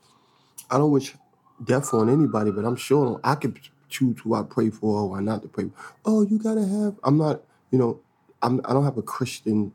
I 0.69 0.77
don't 0.77 0.91
wish 0.91 1.15
death 1.63 1.93
on 1.93 2.09
anybody, 2.09 2.51
but 2.51 2.65
I'm 2.65 2.75
sure 2.75 3.19
I 3.23 3.35
could 3.35 3.59
choose 3.89 4.19
who 4.21 4.35
I 4.35 4.43
pray 4.43 4.69
for 4.69 5.01
or 5.01 5.21
not 5.21 5.41
to 5.43 5.47
pray. 5.47 5.69
Oh, 6.05 6.23
you 6.23 6.39
gotta 6.39 6.65
have. 6.65 6.95
I'm 7.03 7.17
not. 7.17 7.43
You 7.71 7.79
know, 7.79 8.00
I'm. 8.41 8.62
I 8.65 8.73
don't 8.73 8.83
have 8.83 8.97
a 8.97 9.03
Christian 9.03 9.73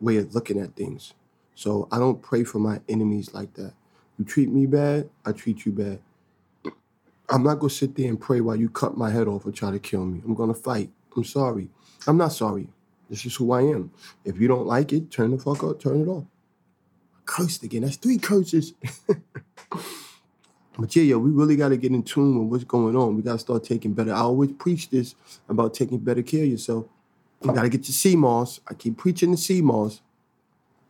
way 0.00 0.18
of 0.18 0.34
looking 0.34 0.60
at 0.60 0.76
things. 0.76 1.14
So 1.54 1.88
I 1.90 1.98
don't 1.98 2.22
pray 2.22 2.44
for 2.44 2.58
my 2.58 2.80
enemies 2.88 3.34
like 3.34 3.54
that. 3.54 3.74
You 4.18 4.24
treat 4.24 4.50
me 4.50 4.66
bad, 4.66 5.10
I 5.24 5.32
treat 5.32 5.66
you 5.66 5.72
bad. 5.72 6.00
I'm 7.28 7.42
not 7.42 7.56
gonna 7.58 7.70
sit 7.70 7.96
there 7.96 8.08
and 8.08 8.20
pray 8.20 8.40
while 8.40 8.56
you 8.56 8.68
cut 8.68 8.96
my 8.96 9.10
head 9.10 9.26
off 9.28 9.44
and 9.44 9.54
try 9.54 9.70
to 9.70 9.78
kill 9.78 10.04
me. 10.04 10.22
I'm 10.24 10.34
gonna 10.34 10.54
fight. 10.54 10.90
I'm 11.16 11.24
sorry. 11.24 11.68
I'm 12.06 12.16
not 12.16 12.32
sorry. 12.32 12.68
This 13.08 13.24
is 13.24 13.36
who 13.36 13.52
I 13.52 13.62
am. 13.62 13.90
If 14.24 14.40
you 14.40 14.48
don't 14.48 14.66
like 14.66 14.92
it, 14.92 15.10
turn 15.10 15.30
the 15.30 15.38
fuck 15.38 15.62
up, 15.62 15.80
turn 15.80 16.02
it 16.02 16.08
off. 16.08 16.24
Cursed 17.24 17.62
again. 17.62 17.82
That's 17.82 17.96
three 17.96 18.18
curses. 18.18 18.74
but 20.78 20.94
yeah, 20.94 21.02
yo, 21.02 21.18
we 21.18 21.30
really 21.30 21.56
got 21.56 21.68
to 21.68 21.76
get 21.76 21.92
in 21.92 22.02
tune 22.02 22.38
with 22.38 22.48
what's 22.50 22.64
going 22.64 22.96
on. 22.96 23.16
We 23.16 23.22
got 23.22 23.32
to 23.32 23.38
start 23.38 23.64
taking 23.64 23.94
better. 23.94 24.12
I 24.12 24.20
always 24.20 24.52
preach 24.52 24.90
this 24.90 25.14
about 25.48 25.74
taking 25.74 25.98
better 25.98 26.22
care 26.22 26.44
of 26.44 26.50
yourself. 26.50 26.86
You 27.42 27.52
got 27.52 27.62
to 27.62 27.68
get 27.68 28.04
your 28.04 28.18
moss. 28.18 28.60
I 28.68 28.74
keep 28.74 28.96
preaching 28.96 29.34
the 29.34 29.62
moss. 29.62 30.00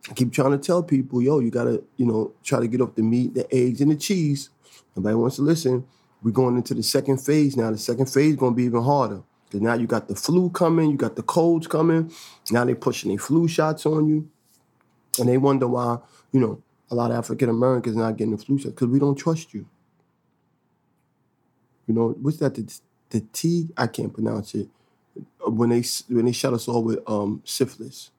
I 0.09 0.15
keep 0.15 0.33
trying 0.33 0.53
to 0.53 0.59
tell 0.59 0.83
people, 0.83 1.21
yo, 1.21 1.41
you 1.41 1.51
got 1.51 1.65
to, 1.65 1.83
you 1.97 2.07
know, 2.07 2.33
try 2.45 2.61
to 2.61 2.69
get 2.69 2.81
off 2.81 2.95
the 2.95 3.03
meat, 3.03 3.35
the 3.35 3.47
eggs, 3.53 3.81
and 3.81 3.91
the 3.91 3.97
cheese. 3.97 4.51
Nobody 4.95 5.15
wants 5.17 5.37
to 5.37 5.43
listen. 5.43 5.87
We're 6.23 6.31
going 6.31 6.57
into 6.57 6.75
the 6.75 6.83
second 6.83 7.19
phase 7.19 7.57
now. 7.57 7.71
The 7.71 7.79
second 7.79 8.07
phase 8.07 8.33
is 8.33 8.37
going 8.37 8.53
to 8.53 8.57
be 8.57 8.65
even 8.65 8.83
harder. 8.83 9.23
Because 9.57 9.67
now 9.67 9.75
you 9.81 9.87
got 9.87 10.07
the 10.07 10.15
flu 10.15 10.51
coming, 10.51 10.91
you 10.91 10.99
got 10.99 11.17
the 11.17 11.23
colds 11.23 11.67
coming. 11.67 12.13
Now 12.51 12.67
they 12.67 12.75
pushing 12.75 13.09
their 13.09 13.19
flu 13.19 13.49
shots 13.49 13.87
on 13.87 14.07
you. 14.07 14.29
And 15.19 15.31
they 15.31 15.39
wonder 15.39 15.67
why, 15.67 15.99
you 16.31 16.41
know, 16.41 16.63
a 16.91 16.95
lot 16.95 17.11
of 17.11 17.17
African 17.17 17.49
Americans 17.49 17.97
not 17.97 18.19
getting 18.19 18.37
the 18.37 18.43
flu 18.43 18.59
shot 18.59 18.73
because 18.73 18.89
we 18.89 18.99
don't 18.99 19.15
trust 19.15 19.55
you. 19.55 19.67
You 21.87 21.95
know, 21.95 22.09
what's 22.21 22.37
that? 22.37 22.55
The, 22.55 22.81
the 23.09 23.21
T, 23.33 23.71
I 23.79 23.87
can't 23.87 24.13
pronounce 24.13 24.55
it. 24.55 24.69
When 25.47 25.71
they 25.71 25.83
when 26.11 26.27
they 26.27 26.33
shot 26.33 26.53
us 26.53 26.69
all 26.69 26.85
with 26.85 26.99
um, 27.07 27.41
syphilis. 27.47 28.11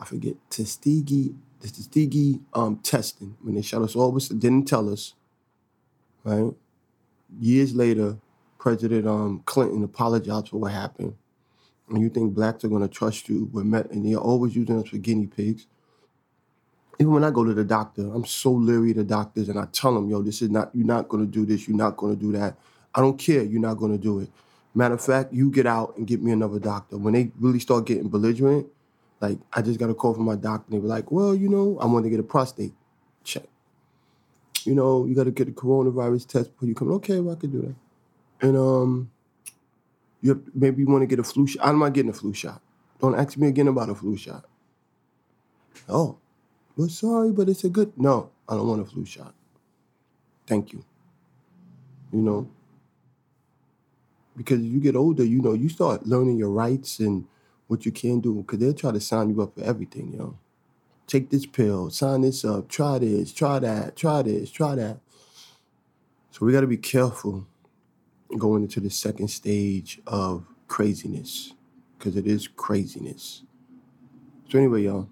I 0.00 0.06
forget 0.06 0.36
Tuskegee, 0.48 1.34
the 1.60 1.68
Tuskegee 1.68 2.40
um, 2.54 2.76
testing 2.76 3.36
when 3.42 3.54
they 3.56 3.62
shot 3.62 3.82
us 3.82 3.94
all 3.94 4.12
with 4.12 4.28
didn't 4.40 4.66
tell 4.66 4.90
us, 4.90 5.12
right? 6.24 6.54
Years 7.38 7.74
later, 7.74 8.16
President 8.58 9.06
um, 9.06 9.42
Clinton 9.46 9.84
apologized 9.84 10.48
for 10.48 10.58
what 10.58 10.72
happened. 10.72 11.14
And 11.88 12.02
you 12.02 12.10
think 12.10 12.34
blacks 12.34 12.64
are 12.64 12.68
going 12.68 12.82
to 12.82 12.88
trust 12.88 13.28
you 13.28 13.48
with 13.52 13.64
met, 13.64 13.90
and 13.90 14.04
they're 14.04 14.18
always 14.18 14.54
using 14.54 14.78
us 14.78 14.88
for 14.88 14.98
guinea 14.98 15.26
pigs. 15.26 15.66
Even 16.98 17.14
when 17.14 17.24
I 17.24 17.30
go 17.30 17.44
to 17.44 17.54
the 17.54 17.64
doctor, 17.64 18.02
I'm 18.12 18.26
so 18.26 18.52
leery 18.52 18.90
of 18.90 19.06
doctors, 19.06 19.48
and 19.48 19.58
I 19.58 19.66
tell 19.66 19.94
them, 19.94 20.10
"Yo, 20.10 20.20
this 20.20 20.42
is 20.42 20.50
not. 20.50 20.70
You're 20.74 20.86
not 20.86 21.08
going 21.08 21.24
to 21.24 21.30
do 21.30 21.46
this. 21.46 21.66
You're 21.66 21.76
not 21.76 21.96
going 21.96 22.14
to 22.14 22.20
do 22.20 22.32
that. 22.32 22.56
I 22.94 23.00
don't 23.00 23.16
care. 23.16 23.42
You're 23.42 23.60
not 23.60 23.74
going 23.74 23.92
to 23.92 23.98
do 23.98 24.18
it. 24.18 24.28
Matter 24.74 24.94
of 24.94 25.00
fact, 25.00 25.32
you 25.32 25.50
get 25.50 25.66
out 25.66 25.96
and 25.96 26.06
get 26.06 26.20
me 26.20 26.32
another 26.32 26.58
doctor. 26.58 26.98
When 26.98 27.14
they 27.14 27.30
really 27.38 27.60
start 27.60 27.86
getting 27.86 28.08
belligerent, 28.08 28.66
like 29.20 29.38
I 29.52 29.62
just 29.62 29.78
got 29.78 29.90
a 29.90 29.94
call 29.94 30.12
from 30.12 30.24
my 30.24 30.34
doctor, 30.34 30.66
and 30.70 30.74
they 30.76 30.82
were 30.82 30.88
like, 30.88 31.10
"Well, 31.10 31.34
you 31.34 31.48
know, 31.48 31.78
I 31.80 31.86
want 31.86 32.04
to 32.04 32.10
get 32.10 32.20
a 32.20 32.24
prostate 32.24 32.74
check. 33.24 33.48
You 34.64 34.74
know, 34.74 35.06
you 35.06 35.14
got 35.14 35.24
to 35.24 35.30
get 35.30 35.48
a 35.48 35.52
coronavirus 35.52 36.26
test 36.26 36.52
before 36.52 36.68
you 36.68 36.74
come. 36.74 36.90
Okay, 36.92 37.20
well, 37.20 37.34
I 37.34 37.38
could 37.38 37.52
do 37.52 37.62
that." 37.62 37.87
And 38.40 38.56
um, 38.56 39.10
you 40.20 40.30
have, 40.30 40.42
maybe 40.54 40.82
you 40.82 40.88
want 40.88 41.02
to 41.02 41.06
get 41.06 41.18
a 41.18 41.24
flu 41.24 41.46
shot. 41.46 41.66
I'm 41.66 41.78
not 41.78 41.92
getting 41.92 42.10
a 42.10 42.14
flu 42.14 42.32
shot. 42.32 42.60
Don't 43.00 43.18
ask 43.18 43.36
me 43.36 43.48
again 43.48 43.68
about 43.68 43.90
a 43.90 43.94
flu 43.94 44.16
shot. 44.16 44.44
Oh, 45.88 46.18
well, 46.76 46.88
sorry, 46.88 47.32
but 47.32 47.48
it's 47.48 47.64
a 47.64 47.68
good. 47.68 47.92
No, 47.96 48.30
I 48.48 48.54
don't 48.54 48.66
want 48.66 48.82
a 48.82 48.84
flu 48.84 49.04
shot. 49.04 49.34
Thank 50.46 50.72
you. 50.72 50.84
You 52.12 52.20
know, 52.20 52.50
because 54.36 54.60
you 54.60 54.80
get 54.80 54.96
older, 54.96 55.24
you 55.24 55.42
know, 55.42 55.52
you 55.52 55.68
start 55.68 56.06
learning 56.06 56.38
your 56.38 56.50
rights 56.50 57.00
and 57.00 57.26
what 57.66 57.84
you 57.84 57.92
can 57.92 58.20
do. 58.20 58.34
Because 58.34 58.58
they'll 58.58 58.72
try 58.72 58.92
to 58.92 59.00
sign 59.00 59.30
you 59.30 59.42
up 59.42 59.54
for 59.54 59.62
everything, 59.62 60.12
you 60.12 60.18
know. 60.18 60.38
Take 61.06 61.30
this 61.30 61.46
pill, 61.46 61.90
sign 61.90 62.20
this 62.20 62.44
up, 62.44 62.68
try 62.68 62.98
this, 62.98 63.32
try 63.32 63.58
that, 63.60 63.96
try 63.96 64.22
this, 64.22 64.50
try 64.50 64.74
that. 64.74 64.98
So 66.30 66.46
we 66.46 66.52
got 66.52 66.60
to 66.60 66.66
be 66.66 66.76
careful 66.76 67.46
going 68.36 68.62
into 68.62 68.80
the 68.80 68.90
second 68.90 69.28
stage 69.28 70.00
of 70.06 70.44
craziness 70.66 71.54
because 71.98 72.16
it 72.16 72.26
is 72.26 72.46
craziness. 72.48 73.42
So 74.50 74.58
anyway, 74.58 74.82
y'all. 74.84 75.08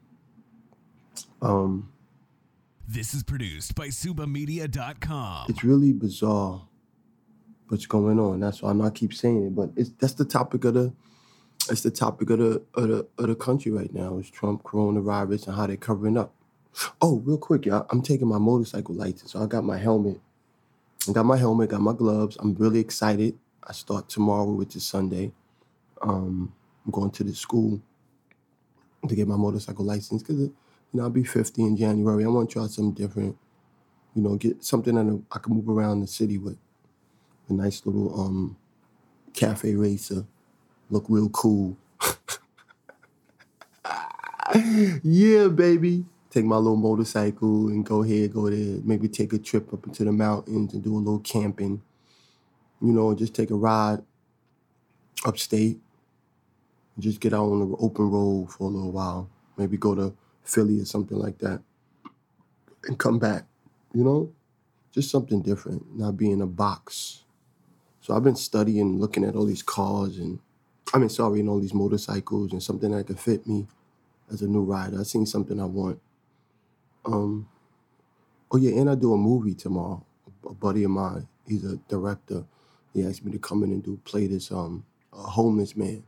Um, 1.42 1.90
This 2.88 3.14
is 3.14 3.23
produced 3.23 3.75
by 3.75 3.88
SubaMedia.com. 3.88 5.46
it's 5.49 5.64
really 5.64 5.92
bizarre 5.92 6.62
what's 7.68 7.87
going 7.87 8.18
on. 8.20 8.40
That's 8.40 8.62
why 8.62 8.70
I'm 8.70 8.78
not 8.78 8.94
keep 8.94 9.12
saying 9.12 9.46
it, 9.46 9.54
but 9.54 9.70
it's 9.76 9.90
that's 9.99 10.14
the 10.14 10.25
topic 10.25 10.64
of 10.64 10.75
the 10.75 10.92
it's 11.68 11.80
the 11.82 11.90
topic 11.90 12.30
of 12.30 12.38
the 12.38 12.62
of 12.75 12.88
the 12.88 13.06
of 13.18 13.26
the 13.28 13.35
country 13.35 13.73
right 13.73 13.92
now 13.92 14.18
is 14.18 14.30
Trump 14.30 14.62
coronavirus 14.62 15.49
and 15.49 15.56
how 15.56 15.66
they're 15.66 15.76
covering 15.76 16.16
up. 16.16 16.32
Oh, 17.00 17.20
real 17.25 17.38
quick, 17.38 17.66
y'all. 17.66 17.87
I'm 17.90 18.02
taking 18.02 18.28
my 18.28 18.38
motorcycle 18.38 18.94
license, 18.94 19.32
so 19.32 19.42
I 19.42 19.46
got 19.46 19.64
my 19.64 19.78
helmet. 19.78 20.20
Got 21.12 21.26
my 21.26 21.36
helmet, 21.36 21.70
got 21.70 21.80
my 21.80 21.92
gloves. 21.92 22.36
I'm 22.40 22.54
really 22.54 22.80
excited. 22.80 23.38
I 23.62 23.72
start 23.72 24.08
tomorrow, 24.08 24.50
which 24.50 24.75
is 24.75 24.84
Sunday. 24.84 25.32
Um, 26.02 26.52
I'm 26.84 26.90
going 26.90 27.10
to 27.12 27.25
the 27.25 27.34
school 27.34 27.80
to 29.06 29.14
get 29.14 29.28
my 29.28 29.36
motorcycle 29.36 29.84
license 29.84 30.22
because 30.22 30.40
you 30.40 30.54
know 30.92 31.04
I'll 31.04 31.10
be 31.10 31.25
50 31.25 31.62
in 31.62 31.76
January. 31.76 32.25
I 32.25 32.28
want 32.28 32.50
to 32.50 32.52
try 32.52 32.66
something 32.66 32.92
different. 32.94 33.36
You 34.14 34.22
know, 34.22 34.36
get 34.36 34.64
something 34.64 34.94
that 34.94 35.22
I 35.32 35.38
can 35.38 35.54
move 35.54 35.68
around 35.68 36.00
the 36.00 36.06
city 36.06 36.38
with. 36.38 36.58
A 37.48 37.52
nice 37.52 37.86
little 37.86 38.20
um, 38.20 38.56
cafe 39.32 39.75
racer, 39.75 40.26
look 40.90 41.04
real 41.08 41.28
cool. 41.28 41.76
yeah, 45.02 45.48
baby. 45.48 46.04
Take 46.37 46.45
my 46.45 46.57
little 46.57 46.76
motorcycle 46.76 47.69
and 47.69 47.83
go 47.83 48.02
here, 48.02 48.28
go 48.28 48.50
there. 48.50 48.83
Maybe 48.85 49.09
take 49.09 49.33
a 49.33 49.38
trip 49.38 49.73
up 49.73 49.87
into 49.87 50.05
the 50.05 50.12
mountains 50.12 50.75
and 50.75 50.85
do 50.85 50.95
a 50.95 50.99
little 50.99 51.21
camping. 51.21 51.81
You 52.78 52.93
know, 52.93 53.14
just 53.14 53.35
take 53.35 53.50
a 53.50 53.55
ride 53.55 54.02
upstate. 55.25 55.81
Just 56.99 57.21
get 57.21 57.33
out 57.33 57.47
on 57.47 57.61
the 57.61 57.76
open 57.78 58.11
road 58.11 58.50
for 58.50 58.64
a 58.64 58.66
little 58.66 58.93
while. 58.93 59.31
Maybe 59.57 59.78
go 59.78 59.95
to 59.95 60.12
Philly 60.45 60.78
or 60.78 60.85
something 60.85 61.16
like 61.16 61.38
that. 61.38 61.62
And 62.85 62.99
come 62.99 63.19
back. 63.19 63.47
You 63.95 64.05
know? 64.05 64.31
Just 64.93 65.11
something 65.11 65.40
different, 65.40 65.97
not 65.97 66.19
be 66.19 66.31
in 66.31 66.43
a 66.43 66.47
box. 66.47 67.25
So 68.02 68.14
I've 68.14 68.25
been 68.25 68.37
studying, 68.37 68.99
looking 68.99 69.25
at 69.25 69.37
all 69.37 69.47
these 69.47 69.62
cars 69.62 70.19
and 70.19 70.40
I 70.93 70.99
mean 70.99 71.09
sorry, 71.09 71.40
and 71.40 71.49
all 71.49 71.61
these 71.61 71.73
motorcycles 71.73 72.52
and 72.52 72.62
something 72.62 72.90
that 72.90 73.07
could 73.07 73.21
fit 73.21 73.47
me 73.47 73.69
as 74.31 74.43
a 74.43 74.47
new 74.47 74.64
rider. 74.64 75.00
I 75.00 75.05
seen 75.05 75.25
something 75.25 75.59
I 75.59 75.64
want. 75.64 75.99
Um, 77.06 77.48
oh 78.50 78.56
yeah, 78.56 78.78
and 78.80 78.90
I 78.90 78.94
do 78.94 79.12
a 79.12 79.16
movie 79.18 79.54
tomorrow. 79.54 80.04
A 80.48 80.54
buddy 80.54 80.84
of 80.84 80.90
mine, 80.90 81.28
he's 81.46 81.64
a 81.64 81.76
director. 81.88 82.44
He 82.94 83.04
asked 83.04 83.25
me 83.25 83.32
to 83.32 83.38
come 83.38 83.62
in 83.64 83.72
and 83.72 83.82
do 83.82 83.98
play 84.04 84.26
this 84.26 84.50
um 84.50 84.84
a 85.12 85.18
homeless 85.18 85.76
man. 85.76 86.02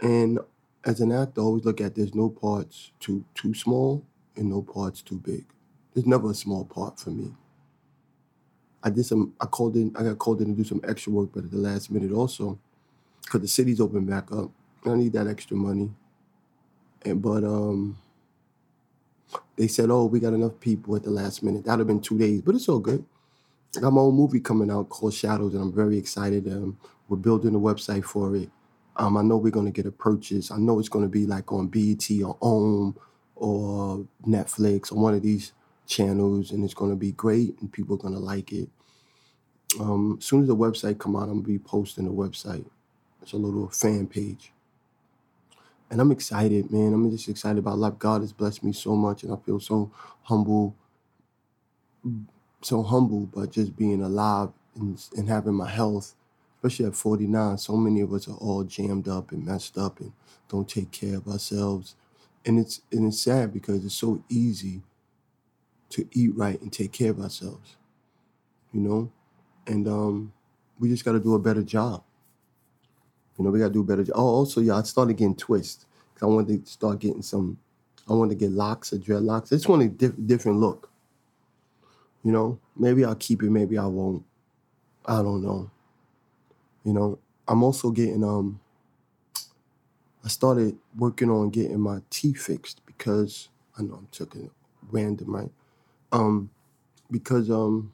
And 0.00 0.40
as 0.84 1.00
an 1.00 1.12
actor, 1.12 1.40
I 1.40 1.44
always 1.44 1.64
look 1.64 1.80
at 1.80 1.94
there's 1.94 2.14
no 2.14 2.28
parts 2.30 2.92
too 3.00 3.24
too 3.34 3.54
small 3.54 4.04
and 4.36 4.50
no 4.50 4.62
parts 4.62 5.02
too 5.02 5.18
big. 5.18 5.46
There's 5.94 6.06
never 6.06 6.30
a 6.30 6.34
small 6.34 6.64
part 6.64 6.98
for 7.00 7.10
me. 7.10 7.34
I 8.82 8.90
did 8.90 9.04
some. 9.04 9.34
I 9.40 9.46
called 9.46 9.76
in. 9.76 9.94
I 9.96 10.02
got 10.04 10.18
called 10.18 10.40
in 10.40 10.48
to 10.48 10.54
do 10.54 10.64
some 10.64 10.80
extra 10.84 11.12
work, 11.12 11.30
but 11.34 11.44
at 11.44 11.50
the 11.50 11.58
last 11.58 11.90
minute 11.90 12.12
also, 12.12 12.58
because 13.22 13.40
the 13.42 13.48
city's 13.48 13.80
open 13.80 14.06
back 14.06 14.32
up. 14.32 14.50
I 14.86 14.94
need 14.94 15.12
that 15.14 15.26
extra 15.26 15.56
money. 15.56 15.90
And 17.04 17.22
but 17.22 17.44
um, 17.44 17.98
they 19.56 19.68
said, 19.68 19.90
"Oh, 19.90 20.06
we 20.06 20.20
got 20.20 20.34
enough 20.34 20.60
people 20.60 20.96
at 20.96 21.02
the 21.02 21.10
last 21.10 21.42
minute." 21.42 21.64
That'd 21.64 21.80
have 21.80 21.86
been 21.86 22.00
two 22.00 22.18
days, 22.18 22.42
but 22.42 22.54
it's 22.54 22.68
all 22.68 22.80
good. 22.80 23.04
I 23.76 23.80
got 23.80 23.92
my 23.92 24.00
own 24.00 24.14
movie 24.14 24.40
coming 24.40 24.70
out 24.70 24.88
called 24.88 25.14
Shadows, 25.14 25.54
and 25.54 25.62
I'm 25.62 25.72
very 25.72 25.98
excited. 25.98 26.48
Um, 26.48 26.78
we're 27.08 27.18
building 27.18 27.54
a 27.54 27.58
website 27.58 28.04
for 28.04 28.34
it. 28.36 28.50
Um, 28.96 29.16
I 29.16 29.22
know 29.22 29.36
we're 29.36 29.50
gonna 29.50 29.70
get 29.70 29.86
a 29.86 29.92
purchase. 29.92 30.50
I 30.50 30.58
know 30.58 30.78
it's 30.78 30.88
gonna 30.88 31.08
be 31.08 31.26
like 31.26 31.52
on 31.52 31.68
BET 31.68 32.08
or 32.22 32.36
OWN 32.40 32.94
or 33.34 34.06
Netflix 34.26 34.92
or 34.92 34.96
one 34.96 35.14
of 35.14 35.22
these 35.22 35.52
channels, 35.86 36.52
and 36.52 36.64
it's 36.64 36.74
gonna 36.74 36.96
be 36.96 37.12
great, 37.12 37.60
and 37.60 37.72
people 37.72 37.96
are 37.96 38.00
gonna 38.00 38.18
like 38.18 38.52
it. 38.52 38.70
Um, 39.80 40.16
as 40.20 40.24
soon 40.24 40.42
as 40.42 40.48
the 40.48 40.56
website 40.56 40.98
come 40.98 41.16
out, 41.16 41.24
I'm 41.24 41.42
gonna 41.42 41.42
be 41.42 41.58
posting 41.58 42.06
the 42.06 42.12
website. 42.12 42.64
It's 43.22 43.32
a 43.32 43.36
little 43.36 43.68
fan 43.68 44.06
page, 44.06 44.52
and 45.90 46.00
I'm 46.00 46.12
excited, 46.12 46.70
man. 46.72 46.92
I'm 46.92 47.10
just 47.10 47.28
excited 47.28 47.58
about 47.58 47.78
life. 47.78 47.98
God 47.98 48.22
has 48.22 48.32
blessed 48.32 48.64
me 48.64 48.72
so 48.72 48.96
much, 48.96 49.22
and 49.22 49.32
I 49.32 49.36
feel 49.36 49.60
so 49.60 49.90
humble, 50.22 50.76
so 52.62 52.82
humble, 52.82 53.26
but 53.26 53.52
just 53.52 53.76
being 53.76 54.02
alive 54.02 54.50
and, 54.76 55.02
and 55.16 55.28
having 55.28 55.54
my 55.54 55.68
health, 55.70 56.14
especially 56.56 56.86
at 56.86 56.96
49. 56.96 57.58
So 57.58 57.76
many 57.76 58.00
of 58.00 58.12
us 58.12 58.28
are 58.28 58.36
all 58.36 58.64
jammed 58.64 59.08
up 59.08 59.32
and 59.32 59.44
messed 59.46 59.78
up 59.78 60.00
and 60.00 60.12
don't 60.48 60.68
take 60.68 60.90
care 60.90 61.16
of 61.18 61.28
ourselves, 61.28 61.96
and 62.44 62.58
it's 62.58 62.80
and 62.92 63.06
it's 63.06 63.20
sad 63.20 63.52
because 63.52 63.84
it's 63.84 63.94
so 63.94 64.22
easy 64.28 64.82
to 65.90 66.08
eat 66.12 66.36
right 66.36 66.60
and 66.60 66.72
take 66.72 66.92
care 66.92 67.10
of 67.10 67.20
ourselves, 67.20 67.76
you 68.72 68.80
know, 68.80 69.12
and 69.66 69.88
um, 69.88 70.32
we 70.80 70.88
just 70.90 71.04
got 71.04 71.12
to 71.12 71.20
do 71.20 71.34
a 71.34 71.40
better 71.40 71.64
job. 71.64 72.04
You 73.38 73.44
know, 73.44 73.50
we 73.50 73.58
got 73.58 73.68
to 73.68 73.72
do 73.72 73.80
a 73.80 73.84
better 73.84 74.04
job. 74.04 74.16
Oh, 74.16 74.26
also, 74.26 74.60
yeah, 74.60 74.76
I 74.76 74.82
started 74.82 75.14
getting 75.16 75.36
twists. 75.36 75.86
'cause 76.14 76.24
I 76.24 76.26
wanted 76.26 76.64
to 76.64 76.70
start 76.72 76.98
getting 77.00 77.22
some. 77.22 77.58
I 78.08 78.14
wanted 78.14 78.30
to 78.38 78.46
get 78.46 78.52
locks 78.52 78.92
or 78.92 78.98
dreadlocks. 78.98 79.46
I 79.52 79.56
just 79.56 79.68
want 79.68 79.82
a 79.82 79.88
diff- 79.88 80.26
different 80.26 80.60
look. 80.60 80.90
You 82.24 82.32
know, 82.32 82.58
maybe 82.76 83.04
I'll 83.04 83.14
keep 83.16 83.42
it, 83.42 83.50
maybe 83.50 83.78
I 83.78 83.86
won't. 83.86 84.24
I 85.06 85.22
don't 85.22 85.42
know. 85.42 85.70
You 86.84 86.92
know, 86.92 87.18
I'm 87.48 87.62
also 87.62 87.90
getting 87.90 88.24
um. 88.24 88.60
I 90.24 90.28
started 90.28 90.76
working 90.96 91.30
on 91.30 91.50
getting 91.50 91.80
my 91.80 92.02
teeth 92.10 92.42
fixed 92.42 92.80
because 92.86 93.48
I 93.78 93.82
know 93.82 93.94
I'm 93.94 94.08
talking 94.12 94.50
random, 94.90 95.34
right? 95.34 95.52
Um, 96.12 96.50
because 97.10 97.50
um, 97.50 97.92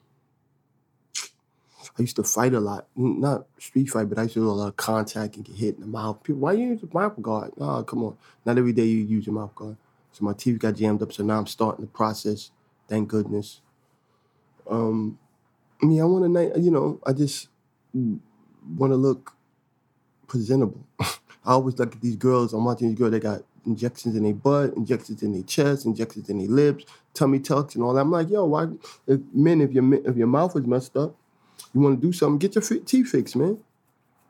I 1.97 2.01
used 2.01 2.15
to 2.17 2.23
fight 2.23 2.53
a 2.53 2.59
lot, 2.59 2.87
not 2.95 3.45
street 3.59 3.89
fight, 3.89 4.09
but 4.09 4.17
I 4.17 4.23
used 4.23 4.35
to 4.35 4.41
do 4.41 4.49
a 4.49 4.51
lot 4.51 4.67
of 4.67 4.77
contact 4.77 5.35
and 5.35 5.45
get 5.45 5.55
hit 5.55 5.75
in 5.75 5.81
the 5.81 5.87
mouth. 5.87 6.23
People, 6.23 6.41
why 6.41 6.53
you 6.53 6.69
use 6.69 6.83
a 6.83 6.97
mouth 6.97 7.21
guard? 7.21 7.51
Oh, 7.59 7.83
come 7.83 8.03
on, 8.03 8.17
not 8.45 8.57
every 8.57 8.73
day 8.73 8.85
you 8.85 9.03
use 9.03 9.25
your 9.25 9.35
mouth 9.35 9.53
guard. 9.55 9.77
So 10.11 10.25
my 10.25 10.33
teeth 10.33 10.59
got 10.59 10.75
jammed 10.75 11.01
up. 11.01 11.11
So 11.11 11.23
now 11.23 11.39
I'm 11.39 11.47
starting 11.47 11.83
the 11.85 11.91
process. 11.91 12.51
Thank 12.87 13.09
goodness. 13.09 13.61
Um, 14.69 15.17
I 15.81 15.85
mean, 15.85 16.01
I 16.01 16.05
want 16.05 16.33
to, 16.33 16.59
you 16.59 16.71
know, 16.71 16.99
I 17.05 17.13
just 17.13 17.49
want 17.93 18.91
to 18.91 18.95
look 18.95 19.33
presentable. 20.27 20.85
I 20.99 21.51
always 21.51 21.77
look 21.77 21.95
at 21.95 22.01
these 22.01 22.15
girls. 22.15 22.53
I'm 22.53 22.63
watching 22.63 22.89
these 22.89 22.97
girls. 22.97 23.11
They 23.11 23.19
got 23.19 23.41
injections 23.65 24.15
in 24.15 24.23
their 24.23 24.33
butt, 24.33 24.73
injections 24.75 25.23
in 25.23 25.33
their 25.33 25.43
chest, 25.43 25.85
injections 25.85 26.29
in 26.29 26.37
their 26.37 26.47
lips, 26.47 26.85
tummy 27.13 27.39
tucks, 27.39 27.75
and 27.75 27.83
all 27.83 27.93
that. 27.93 28.01
I'm 28.01 28.11
like, 28.11 28.29
yo, 28.29 28.45
why, 28.45 28.67
if 29.07 29.19
men, 29.33 29.61
if 29.61 29.71
your 29.71 29.93
if 29.93 30.15
your 30.15 30.27
mouth 30.27 30.55
is 30.55 30.65
messed 30.65 30.95
up, 30.95 31.15
you 31.73 31.81
want 31.81 32.01
to 32.01 32.07
do 32.07 32.13
something, 32.13 32.39
get 32.39 32.55
your 32.55 32.79
teeth 32.79 33.09
fixed, 33.09 33.35
man. 33.35 33.59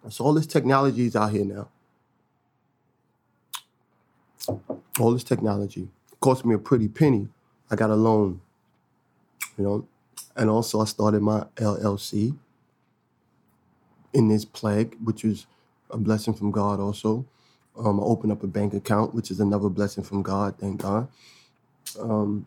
That's 0.03 0.19
all 0.19 0.33
this 0.33 0.47
technology 0.47 1.05
is 1.05 1.15
out 1.15 1.31
here 1.31 1.45
now. 1.45 1.69
All 4.99 5.13
this 5.13 5.23
technology 5.23 5.89
cost 6.19 6.45
me 6.45 6.55
a 6.55 6.59
pretty 6.59 6.87
penny. 6.87 7.29
I 7.71 7.75
got 7.75 7.89
a 7.89 7.95
loan, 7.95 8.41
you 9.57 9.63
know, 9.63 9.87
and 10.35 10.49
also 10.49 10.81
I 10.81 10.85
started 10.85 11.21
my 11.21 11.45
LLC 11.55 12.37
in 14.13 14.27
this 14.27 14.45
plague, 14.45 14.95
which 15.03 15.25
is 15.25 15.47
a 15.89 15.97
blessing 15.97 16.33
from 16.33 16.51
God. 16.51 16.79
Also, 16.79 17.25
um, 17.77 17.99
I 17.99 18.03
opened 18.03 18.31
up 18.31 18.43
a 18.43 18.47
bank 18.47 18.73
account, 18.73 19.13
which 19.15 19.31
is 19.31 19.39
another 19.39 19.69
blessing 19.69 20.03
from 20.03 20.21
God. 20.21 20.55
Thank 20.59 20.81
God. 20.81 21.07
Um, 21.99 22.45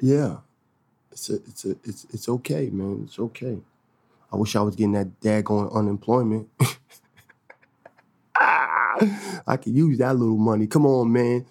yeah, 0.00 0.38
it's 1.16 1.30
a, 1.30 1.34
it's 1.36 1.64
a, 1.64 1.70
it's 1.82 2.06
it's 2.12 2.28
okay, 2.28 2.68
man. 2.68 3.04
It's 3.06 3.18
okay. 3.18 3.56
I 4.30 4.36
wish 4.36 4.54
I 4.54 4.60
was 4.60 4.76
getting 4.76 4.92
that 4.92 5.18
daggone 5.20 5.74
unemployment. 5.74 6.50
I 8.34 9.56
could 9.56 9.74
use 9.74 9.96
that 9.96 10.14
little 10.14 10.36
money. 10.36 10.66
Come 10.66 10.84
on, 10.84 11.10
man. 11.10 11.46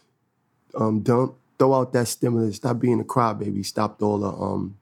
Um, 0.79 0.99
dump, 0.99 1.33
throw 1.57 1.73
out 1.73 1.93
that 1.93 2.07
stimulus. 2.07 2.57
Stop 2.57 2.77
being 2.79 2.99
a 2.99 3.03
crybaby. 3.03 3.65
Stopped 3.65 4.03
all 4.03 4.19
the 4.19 4.29
um, 4.29 4.77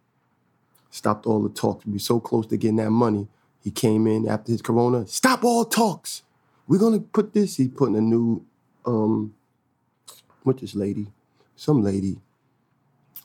stopped 0.92 1.26
all 1.26 1.42
the 1.42 1.48
talks. 1.48 1.86
We 1.86 1.98
so 1.98 2.20
close 2.20 2.46
to 2.48 2.58
getting 2.58 2.76
that 2.78 2.92
money. 2.92 3.30
He 3.64 3.72
came 3.72 4.06
in 4.06 4.28
after 4.28 4.52
his 4.52 4.62
corona. 4.62 5.08
Stop 5.08 5.46
all 5.46 5.64
talks. 5.64 6.24
We're 6.68 6.80
gonna 6.80 7.00
put 7.00 7.34
this. 7.34 7.56
He 7.56 7.70
putting 7.70 7.96
a 7.96 8.02
new 8.02 8.46
um, 8.86 9.34
what 10.44 10.58
this 10.58 10.76
lady, 10.76 11.08
some 11.56 11.82
lady, 11.82 12.18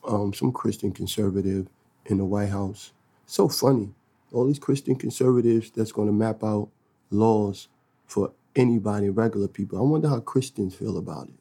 um, 0.06 0.32
some 0.34 0.52
Christian 0.52 0.92
conservative 0.92 1.68
in 2.06 2.18
the 2.18 2.24
White 2.24 2.50
House. 2.50 2.92
So 3.26 3.48
funny. 3.48 3.90
All 4.32 4.46
these 4.46 4.58
Christian 4.58 4.96
conservatives 4.96 5.70
that's 5.70 5.92
going 5.92 6.08
to 6.08 6.12
map 6.12 6.44
out 6.44 6.68
laws 7.10 7.68
for 8.06 8.32
anybody, 8.56 9.08
regular 9.08 9.48
people. 9.48 9.78
I 9.78 9.82
wonder 9.82 10.08
how 10.08 10.20
Christians 10.20 10.74
feel 10.74 10.98
about 10.98 11.28
it. 11.28 11.34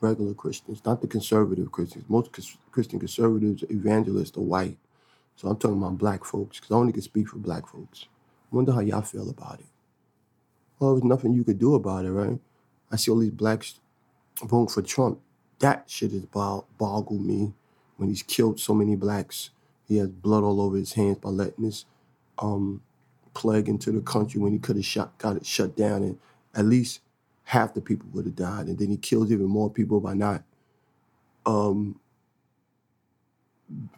Regular 0.00 0.34
Christians, 0.34 0.82
not 0.84 1.00
the 1.00 1.06
conservative 1.06 1.72
Christians. 1.72 2.04
Most 2.08 2.30
Christian 2.70 2.98
conservatives, 2.98 3.64
evangelists 3.70 4.36
are 4.36 4.42
white. 4.42 4.78
So 5.36 5.48
I'm 5.48 5.56
talking 5.56 5.78
about 5.78 5.98
black 5.98 6.24
folks 6.24 6.58
because 6.58 6.72
I 6.74 6.78
only 6.78 6.92
can 6.92 7.02
speak 7.02 7.28
for 7.28 7.38
black 7.38 7.68
folks. 7.68 8.06
I 8.52 8.56
wonder 8.56 8.72
how 8.72 8.80
y'all 8.80 9.02
feel 9.02 9.28
about 9.30 9.60
it. 9.60 9.66
Well, 10.78 10.94
there's 10.94 11.04
nothing 11.04 11.32
you 11.32 11.44
could 11.44 11.58
do 11.58 11.74
about 11.74 12.04
it, 12.04 12.12
right? 12.12 12.38
I 12.90 12.96
see 12.96 13.10
all 13.10 13.18
these 13.18 13.30
blacks 13.30 13.80
voting 14.42 14.68
for 14.68 14.82
Trump. 14.82 15.20
That 15.60 15.84
shit 15.88 16.30
bog- 16.30 16.66
boggled 16.78 17.24
me 17.24 17.54
when 17.96 18.08
he's 18.08 18.22
killed 18.22 18.60
so 18.60 18.74
many 18.74 18.96
blacks. 18.96 19.50
He 19.88 19.96
has 19.98 20.08
blood 20.08 20.44
all 20.44 20.60
over 20.60 20.76
his 20.76 20.94
hands 20.94 21.18
by 21.18 21.30
letting 21.30 21.64
this 21.64 21.84
um, 22.38 22.82
plague 23.34 23.68
into 23.68 23.92
the 23.92 24.00
country 24.00 24.40
when 24.40 24.52
he 24.52 24.58
could 24.58 24.76
have 24.76 24.84
shot, 24.84 25.16
got 25.18 25.36
it 25.36 25.46
shut 25.46 25.76
down, 25.76 26.02
and 26.02 26.18
at 26.54 26.64
least 26.66 27.00
half 27.44 27.74
the 27.74 27.80
people 27.80 28.08
would 28.12 28.26
have 28.26 28.36
died. 28.36 28.66
And 28.66 28.78
then 28.78 28.88
he 28.88 28.96
kills 28.96 29.32
even 29.32 29.46
more 29.46 29.70
people 29.70 30.00
by 30.00 30.14
not 30.14 30.42
um, 31.46 32.00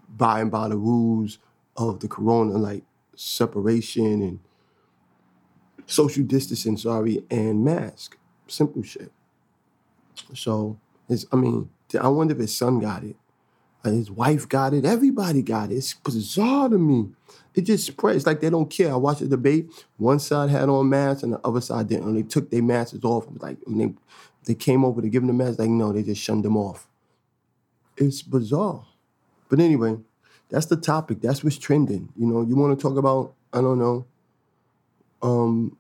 buying 0.08 0.50
by 0.50 0.68
the 0.68 0.76
rules 0.76 1.38
of 1.76 2.00
the 2.00 2.08
corona, 2.08 2.54
like 2.58 2.84
separation 3.16 4.22
and 4.22 4.40
social 5.86 6.24
distancing, 6.24 6.76
sorry, 6.76 7.24
and 7.30 7.64
mask. 7.64 8.16
Simple 8.46 8.82
shit. 8.82 9.12
So, 10.34 10.78
I 11.32 11.36
mean, 11.36 11.70
I 12.00 12.08
wonder 12.08 12.34
if 12.34 12.40
his 12.40 12.56
son 12.56 12.80
got 12.80 13.04
it. 13.04 13.16
His 13.84 14.10
wife 14.10 14.48
got 14.48 14.74
it. 14.74 14.84
Everybody 14.84 15.42
got 15.42 15.70
it. 15.70 15.76
It's 15.76 15.94
bizarre 15.94 16.68
to 16.68 16.78
me. 16.78 17.10
It 17.54 17.62
just 17.62 17.86
spreads 17.86 18.26
like 18.26 18.40
they 18.40 18.50
don't 18.50 18.68
care. 18.68 18.92
I 18.92 18.96
watched 18.96 19.20
the 19.20 19.28
debate. 19.28 19.70
One 19.96 20.18
side 20.18 20.50
had 20.50 20.68
on 20.68 20.88
masks 20.88 21.22
and 21.22 21.32
the 21.32 21.40
other 21.44 21.60
side 21.60 21.88
didn't. 21.88 22.08
And 22.08 22.16
they 22.16 22.22
took 22.22 22.50
their 22.50 22.62
masks 22.62 22.98
off. 23.02 23.26
Like 23.38 23.56
they 23.66 23.94
they 24.44 24.54
came 24.54 24.84
over 24.84 25.00
to 25.00 25.08
give 25.08 25.22
them 25.22 25.28
the 25.28 25.44
masks, 25.44 25.58
like 25.58 25.70
no, 25.70 25.92
they 25.92 26.02
just 26.02 26.22
shunned 26.22 26.44
them 26.44 26.56
off. 26.56 26.88
It's 27.96 28.22
bizarre. 28.22 28.86
But 29.48 29.60
anyway, 29.60 29.98
that's 30.48 30.66
the 30.66 30.76
topic. 30.76 31.20
That's 31.20 31.42
what's 31.42 31.58
trending. 31.58 32.10
You 32.16 32.26
know, 32.26 32.42
you 32.42 32.56
want 32.56 32.78
to 32.78 32.82
talk 32.82 32.96
about, 32.96 33.34
I 33.52 33.60
don't 33.60 33.78
know, 33.78 34.06
um, 35.22 35.76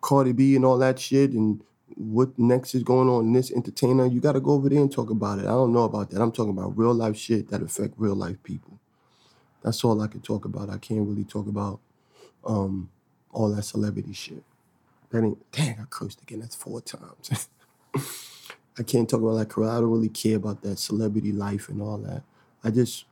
Cardi 0.00 0.32
B 0.32 0.56
and 0.56 0.64
all 0.64 0.78
that 0.78 0.98
shit 0.98 1.32
and 1.32 1.62
what 1.96 2.38
next 2.38 2.74
is 2.76 2.84
going 2.84 3.08
on 3.08 3.26
in 3.26 3.34
this 3.34 3.52
entertainer, 3.52 4.06
you 4.06 4.20
got 4.20 4.34
to 4.34 4.40
go 4.40 4.52
over 4.52 4.68
there 4.70 4.80
and 4.80 4.92
talk 4.92 5.10
about 5.10 5.40
it. 5.40 5.44
I 5.46 5.50
don't 5.52 5.72
know 5.74 5.84
about 5.84 6.10
that. 6.10 6.22
I'm 6.22 6.32
talking 6.32 6.52
about 6.52 6.78
real 6.78 6.94
life 6.94 7.16
shit 7.18 7.50
that 7.50 7.62
affect 7.62 7.94
real 7.98 8.16
life 8.16 8.42
people. 8.44 8.80
That's 9.62 9.84
all 9.84 10.00
I 10.02 10.08
can 10.08 10.20
talk 10.22 10.44
about. 10.46 10.70
I 10.70 10.78
can't 10.78 11.08
really 11.08 11.24
talk 11.24 11.48
about 11.48 11.80
um, 12.44 12.90
all 13.32 13.54
that 13.54 13.64
celebrity 13.64 14.14
shit. 14.14 14.44
That 15.10 15.24
ain't, 15.24 15.52
dang, 15.52 15.78
I 15.80 15.84
cursed 15.90 16.22
again. 16.22 16.40
That's 16.40 16.56
four 16.56 16.80
times. 16.82 17.48
I 18.78 18.82
can't 18.84 19.08
talk 19.08 19.20
about 19.22 19.36
that. 19.36 19.48
'cause 19.50 19.68
I 19.68 19.80
don't 19.80 19.90
really 19.92 20.08
care 20.10 20.36
about 20.36 20.62
that 20.62 20.78
celebrity 20.78 21.32
life 21.32 21.68
and 21.68 21.82
all 21.82 21.98
that. 21.98 22.22
I 22.64 22.70
just, 22.70 23.06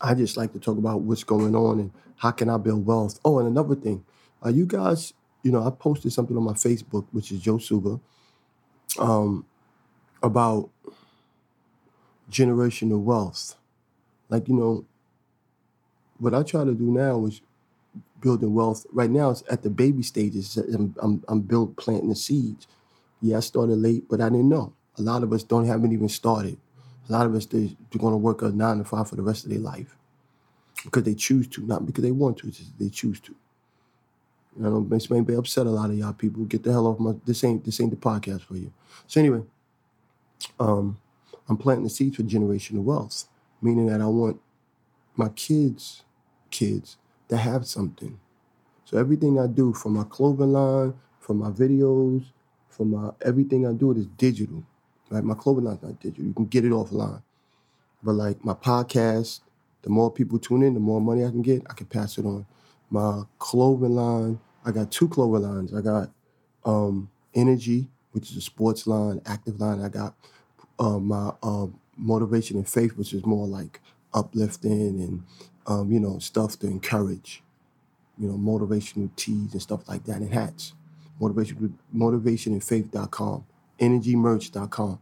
I 0.00 0.14
just 0.14 0.36
like 0.36 0.52
to 0.54 0.60
talk 0.60 0.78
about 0.78 1.02
what's 1.02 1.24
going 1.24 1.56
on 1.56 1.80
and 1.80 1.92
how 2.18 2.32
can 2.32 2.50
I 2.50 2.58
build 2.58 2.86
wealth. 2.86 3.20
Oh, 3.24 3.38
and 3.40 3.48
another 3.48 3.76
thing, 3.76 4.04
uh, 4.44 4.50
you 4.50 4.66
guys, 4.66 5.14
you 5.42 5.52
know, 5.52 5.66
I 5.66 5.70
posted 5.70 6.12
something 6.12 6.36
on 6.36 6.44
my 6.44 6.54
Facebook, 6.54 7.06
which 7.12 7.32
is 7.32 7.40
Joe 7.40 7.58
Suba, 7.58 8.00
um, 8.98 9.46
about 10.22 10.70
generational 12.30 13.02
wealth. 13.02 13.56
Like, 14.28 14.48
you 14.48 14.54
know, 14.54 14.86
what 16.18 16.34
I 16.34 16.42
try 16.42 16.64
to 16.64 16.74
do 16.74 16.84
now 16.90 17.26
is 17.26 17.42
building 18.20 18.54
wealth. 18.54 18.86
Right 18.92 19.10
now, 19.10 19.30
it's 19.30 19.44
at 19.50 19.62
the 19.62 19.70
baby 19.70 20.02
stages. 20.02 20.56
I'm, 20.58 20.94
I'm, 21.02 21.24
I'm 21.28 21.40
built 21.42 21.76
planting 21.76 22.10
the 22.10 22.16
seeds. 22.16 22.66
Yeah, 23.22 23.38
I 23.38 23.40
started 23.40 23.76
late, 23.78 24.04
but 24.08 24.20
I 24.20 24.28
didn't 24.30 24.48
know. 24.50 24.74
A 24.98 25.02
lot 25.02 25.22
of 25.24 25.32
us 25.32 25.44
don't 25.44 25.66
haven't 25.66 25.92
even 25.92 26.08
started. 26.08 26.58
A 27.08 27.12
lot 27.12 27.26
of 27.26 27.34
us 27.34 27.46
they, 27.46 27.76
they're 27.90 28.00
going 28.00 28.14
to 28.14 28.18
work 28.18 28.42
a 28.42 28.50
nine 28.50 28.78
to 28.78 28.84
five 28.84 29.08
for 29.08 29.16
the 29.16 29.22
rest 29.22 29.44
of 29.44 29.50
their 29.50 29.60
life. 29.60 29.88
because 30.84 31.04
they 31.04 31.14
choose 31.14 31.48
to, 31.48 31.66
not 31.66 31.86
because 31.86 32.04
they 32.04 32.12
want 32.12 32.38
to. 32.38 32.52
They 32.78 32.88
choose 32.90 33.20
to. 33.22 33.34
You 34.56 34.62
know, 34.64 34.88
may 35.10 35.20
be 35.20 35.34
upset 35.34 35.66
a 35.66 35.70
lot 35.70 35.90
of 35.90 35.98
y'all 35.98 36.12
people. 36.14 36.44
Get 36.44 36.62
the 36.62 36.72
hell 36.72 36.86
off 36.86 36.98
my. 36.98 37.14
This 37.26 37.44
ain't 37.44 37.64
this 37.64 37.80
ain't 37.80 37.90
the 37.90 37.96
podcast 37.96 38.42
for 38.42 38.56
you. 38.56 38.72
So 39.06 39.20
anyway, 39.20 39.42
um, 40.58 40.98
I'm 41.48 41.56
planting 41.56 41.84
the 41.84 41.90
seeds 41.90 42.16
for 42.16 42.22
generational 42.22 42.82
wealth, 42.82 43.24
meaning 43.60 43.86
that 43.86 44.00
I 44.00 44.06
want 44.06 44.40
my 45.14 45.28
kids, 45.30 46.02
kids, 46.50 46.96
to 47.28 47.36
have 47.36 47.66
something. 47.66 48.18
So 48.84 48.98
everything 48.98 49.38
I 49.38 49.46
do, 49.46 49.72
from 49.74 49.94
my 49.94 50.04
clothing 50.04 50.52
line, 50.52 50.94
from 51.20 51.38
my 51.38 51.50
videos, 51.50 52.24
from 52.68 52.92
my 52.92 53.10
everything 53.22 53.66
I 53.66 53.72
do, 53.72 53.90
it 53.90 53.98
is 53.98 54.06
digital. 54.06 54.62
Right, 55.10 55.22
my 55.24 55.34
clothing 55.34 55.64
line's 55.64 55.82
not 55.82 56.00
digital. 56.00 56.24
You 56.24 56.32
can 56.34 56.46
get 56.46 56.64
it 56.64 56.72
offline. 56.72 57.22
But 58.02 58.12
like 58.12 58.44
my 58.44 58.54
podcast, 58.54 59.40
the 59.82 59.90
more 59.90 60.10
people 60.10 60.38
tune 60.38 60.62
in, 60.62 60.74
the 60.74 60.80
more 60.80 61.00
money 61.00 61.24
I 61.24 61.30
can 61.30 61.42
get, 61.42 61.62
I 61.68 61.74
can 61.74 61.86
pass 61.86 62.18
it 62.18 62.24
on. 62.24 62.46
My 62.90 63.22
clothing 63.38 63.94
line, 63.96 64.40
I 64.66 64.72
got 64.72 64.90
two 64.90 65.08
Clover 65.08 65.38
lines. 65.38 65.72
I 65.72 65.80
got 65.80 66.10
um, 66.64 67.08
Energy, 67.34 67.88
which 68.10 68.30
is 68.30 68.36
a 68.36 68.40
sports 68.40 68.86
line, 68.86 69.22
active 69.24 69.60
line. 69.60 69.80
I 69.80 69.88
got 69.88 70.14
uh, 70.78 70.98
my 70.98 71.32
uh, 71.42 71.68
Motivation 71.96 72.56
and 72.56 72.68
Faith, 72.68 72.96
which 72.98 73.14
is 73.14 73.24
more 73.24 73.46
like 73.46 73.80
uplifting 74.12 75.00
and 75.00 75.22
um, 75.66 75.92
you 75.92 76.00
know 76.00 76.18
stuff 76.18 76.58
to 76.58 76.66
encourage. 76.66 77.42
You 78.18 78.28
know, 78.28 78.34
motivational 78.34 79.14
tees 79.14 79.52
and 79.52 79.62
stuff 79.62 79.86
like 79.88 80.04
that, 80.04 80.16
and 80.16 80.32
hats. 80.32 80.72
Motivation, 81.20 81.78
motivationandfaith.com, 81.94 83.46
energymerch.com. 83.78 84.98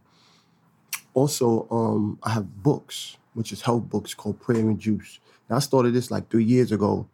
Also, 1.13 1.67
um, 1.71 2.19
I 2.23 2.31
have 2.31 2.61
books, 2.61 3.17
which 3.33 3.51
is 3.53 3.61
health 3.61 3.89
books 3.89 4.13
called 4.13 4.39
Prayer 4.41 4.59
and 4.59 4.79
Juice. 4.79 5.19
Now, 5.49 5.57
I 5.57 5.59
started 5.59 5.93
this 5.93 6.11
like 6.11 6.29
three 6.29 6.43
years 6.43 6.71
ago, 6.73 7.07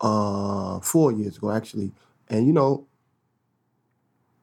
uh, 0.00 0.80
four 0.80 1.12
years 1.12 1.36
ago 1.36 1.50
actually, 1.50 1.92
and 2.28 2.46
you 2.46 2.52
know, 2.52 2.86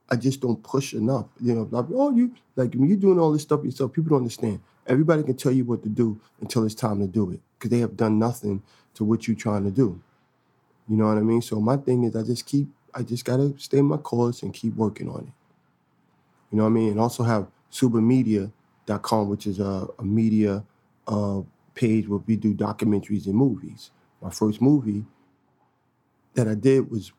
I 0.10 0.16
just 0.16 0.42
don't 0.42 0.62
push 0.64 0.94
enough. 0.94 1.28
You 1.42 1.56
know, 1.56 1.68
like, 1.72 1.86
oh, 1.94 2.12
you 2.12 2.34
like 2.56 2.74
when 2.74 2.88
you're 2.88 2.98
doing 2.98 3.20
all 3.20 3.32
this 3.32 3.44
stuff 3.44 3.64
yourself, 3.64 3.94
people 3.94 4.10
don't 4.10 4.20
understand. 4.20 4.62
Everybody 4.86 5.24
can 5.24 5.36
tell 5.36 5.52
you 5.52 5.66
what 5.66 5.84
to 5.84 5.90
do 5.90 6.20
until 6.40 6.66
it's 6.66 6.76
time 6.76 7.00
to 7.02 7.08
do 7.08 7.32
it 7.32 7.42
because 7.58 7.72
they 7.72 7.80
have 7.80 7.98
done 7.98 8.18
nothing 8.20 8.64
to 8.94 9.04
what 9.04 9.28
you're 9.28 9.36
trying 9.36 9.64
to 9.66 9.72
do. 9.72 10.02
You 10.88 10.96
know 10.96 11.08
what 11.08 11.18
I 11.18 11.22
mean? 11.22 11.42
So 11.42 11.60
my 11.60 11.78
thing 11.78 12.04
is, 12.04 12.16
I 12.16 12.24
just 12.24 12.46
keep, 12.46 12.70
I 12.94 13.04
just 13.04 13.26
gotta 13.26 13.54
stay 13.58 13.82
my 13.82 13.98
course 13.98 14.42
and 14.44 14.54
keep 14.54 14.76
working 14.76 15.10
on 15.10 15.20
it. 15.28 15.34
You 16.52 16.58
know 16.58 16.64
what 16.64 16.70
I 16.70 16.74
mean? 16.74 16.92
And 16.92 17.00
also 17.00 17.24
have 17.24 17.48
subamedia.com, 17.72 19.30
which 19.30 19.48
is 19.48 19.60
a, 19.60 19.88
a 20.00 20.04
media 20.04 20.64
uh, 21.08 21.42
page 21.76 22.08
where 22.08 22.22
we 22.26 22.38
do 22.38 22.54
documentaries 22.54 23.26
and 23.26 23.36
movies. 23.36 23.92
My 24.22 24.30
first 24.30 24.62
movie 24.62 25.06
that 26.38 26.48
I 26.48 26.54
did 26.54 26.90
was 26.90 27.12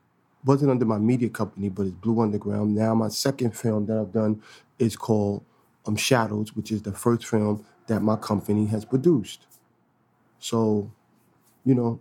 wasn't 0.45 0.71
under 0.71 0.85
my 0.85 0.97
media 0.97 1.29
company, 1.29 1.67
but 1.67 1.85
it's 1.85 1.95
Blue 1.95 2.21
Underground. 2.21 2.73
Now 2.73 2.95
my 2.95 3.09
second 3.09 3.51
film 3.55 3.85
that 3.87 3.97
I've 3.97 4.13
done 4.13 4.41
is 4.79 4.95
called 4.95 5.43
um, 5.85 5.97
Shadows, 5.97 6.55
which 6.55 6.71
is 6.71 6.81
the 6.81 6.93
first 6.93 7.27
film 7.27 7.65
that 7.87 8.01
my 8.01 8.15
company 8.15 8.65
has 8.67 8.85
produced. 8.85 9.45
So, 10.39 10.89
you 11.65 11.75
know, 11.75 11.99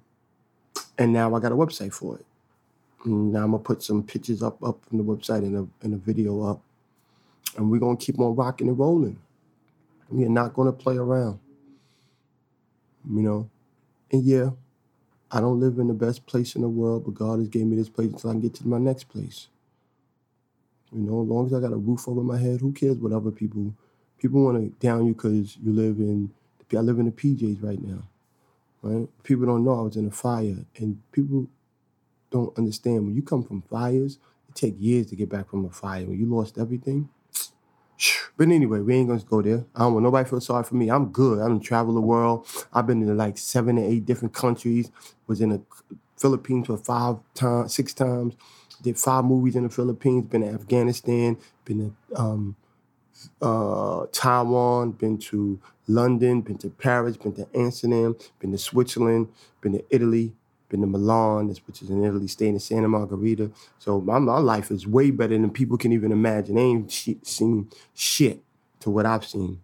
and 0.96 1.12
now 1.12 1.35
I 1.35 1.40
got 1.40 1.50
a 1.50 1.57
website 1.57 1.92
for 1.92 2.16
it. 2.16 2.26
And 3.04 3.33
now 3.33 3.42
I'm 3.42 3.50
gonna 3.50 3.64
put 3.64 3.83
some 3.83 4.04
pictures 4.04 4.40
up 4.40 4.62
up 4.62 4.85
from 4.87 4.98
the 4.98 5.04
website 5.04 5.38
and 5.38 5.57
a 5.57 5.85
and 5.85 5.94
a 5.94 5.96
video 5.96 6.42
up, 6.44 6.62
and 7.57 7.68
we're 7.68 7.81
gonna 7.81 7.96
keep 7.96 8.20
on 8.20 8.37
rocking 8.37 8.68
and 8.68 8.78
rolling. 8.78 9.18
We 10.09 10.24
are 10.24 10.28
not 10.28 10.54
gonna 10.54 10.72
play 10.72 10.96
around. 10.96 11.40
You 13.11 13.22
know, 13.22 13.50
and 14.12 14.22
yeah, 14.22 14.50
I 15.30 15.40
don't 15.40 15.60
live 15.60 15.78
in 15.78 15.88
the 15.88 15.94
best 15.94 16.26
place 16.26 16.54
in 16.54 16.62
the 16.62 16.68
world, 16.68 17.04
but 17.04 17.14
God 17.14 17.38
has 17.38 17.48
gave 17.48 17.66
me 17.66 17.76
this 17.76 17.88
place 17.88 18.12
until 18.12 18.30
I 18.30 18.32
can 18.34 18.40
get 18.40 18.54
to 18.54 18.68
my 18.68 18.78
next 18.78 19.04
place. 19.04 19.48
You 20.92 21.00
know, 21.00 21.22
as 21.22 21.28
long 21.28 21.46
as 21.46 21.54
I 21.54 21.60
got 21.60 21.72
a 21.72 21.76
roof 21.76 22.08
over 22.08 22.22
my 22.22 22.38
head, 22.38 22.60
who 22.60 22.72
cares 22.72 22.96
what 22.96 23.12
other 23.12 23.30
people? 23.30 23.74
People 24.18 24.44
want 24.44 24.56
to 24.58 24.86
down 24.86 25.06
you 25.06 25.14
because 25.14 25.56
you 25.58 25.72
live 25.72 25.98
in. 25.98 26.32
I 26.72 26.76
live 26.80 26.98
in 26.98 27.06
the 27.06 27.12
PJs 27.12 27.62
right 27.62 27.82
now, 27.82 28.02
right? 28.82 29.08
People 29.22 29.46
don't 29.46 29.64
know 29.64 29.78
I 29.78 29.82
was 29.82 29.96
in 29.96 30.06
a 30.06 30.10
fire, 30.10 30.56
and 30.76 31.00
people 31.12 31.46
don't 32.30 32.56
understand 32.58 33.06
when 33.06 33.14
you 33.14 33.22
come 33.22 33.42
from 33.42 33.62
fires. 33.62 34.18
It 34.48 34.54
take 34.54 34.76
years 34.78 35.06
to 35.08 35.16
get 35.16 35.30
back 35.30 35.50
from 35.50 35.64
a 35.64 35.70
fire. 35.70 36.06
When 36.06 36.18
you 36.18 36.26
lost 36.26 36.58
everything. 36.58 37.08
But 38.37 38.48
anyway, 38.48 38.80
we 38.80 38.94
ain't 38.94 39.08
gonna 39.08 39.20
go 39.20 39.42
there. 39.42 39.64
I 39.74 39.80
don't 39.80 39.94
want 39.94 40.04
nobody 40.04 40.28
feel 40.28 40.40
sorry 40.40 40.64
for 40.64 40.76
me. 40.76 40.90
I'm 40.90 41.06
good. 41.11 41.40
I 41.40 41.48
done 41.48 41.61
traveled 41.61 41.96
the 41.96 42.00
world. 42.00 42.46
I've 42.72 42.87
been 42.87 43.04
to 43.06 43.14
like 43.14 43.38
seven 43.38 43.78
or 43.78 43.84
eight 43.84 44.06
different 44.06 44.34
countries. 44.34 44.90
Was 45.26 45.40
in 45.40 45.50
the 45.50 45.62
Philippines 46.16 46.66
for 46.66 46.76
five 46.76 47.16
times, 47.34 47.74
six 47.74 47.92
times. 47.92 48.34
Did 48.82 48.98
five 48.98 49.24
movies 49.24 49.56
in 49.56 49.64
the 49.64 49.70
Philippines. 49.70 50.26
Been 50.26 50.42
to 50.42 50.48
Afghanistan. 50.48 51.37
Been 51.64 51.94
to 52.11 52.20
um, 52.20 52.56
uh, 53.42 54.06
Taiwan. 54.12 54.92
Been 54.92 55.18
to 55.18 55.61
London. 55.88 56.42
Been 56.42 56.58
to 56.58 56.70
Paris. 56.70 57.16
Been 57.16 57.34
to 57.34 57.48
Amsterdam. 57.54 58.16
Been 58.38 58.52
to 58.52 58.58
Switzerland. 58.58 59.28
Been 59.61 59.72
to 59.72 59.84
Italy. 59.90 60.34
Been 60.68 60.83
to 60.83 60.87
Milan, 60.87 61.48
which 61.66 61.83
is 61.83 61.90
in 61.90 62.04
Italy. 62.04 62.26
Staying 62.28 62.54
in 62.54 62.61
Santa 62.61 62.88
Margherita. 62.88 63.50
So 63.78 64.00
my, 64.00 64.18
my 64.18 64.38
life 64.38 64.70
is 64.70 64.87
way 64.87 65.11
better 65.11 65.38
than 65.38 65.50
people 65.50 65.78
can 65.78 65.92
even 65.92 66.12
imagine. 66.12 66.57
They 66.57 66.62
ain't 66.62 66.92
seen 66.92 67.70
shit 67.94 68.42
to 68.81 68.90
what 68.90 69.07
I've 69.07 69.24
seen. 69.26 69.61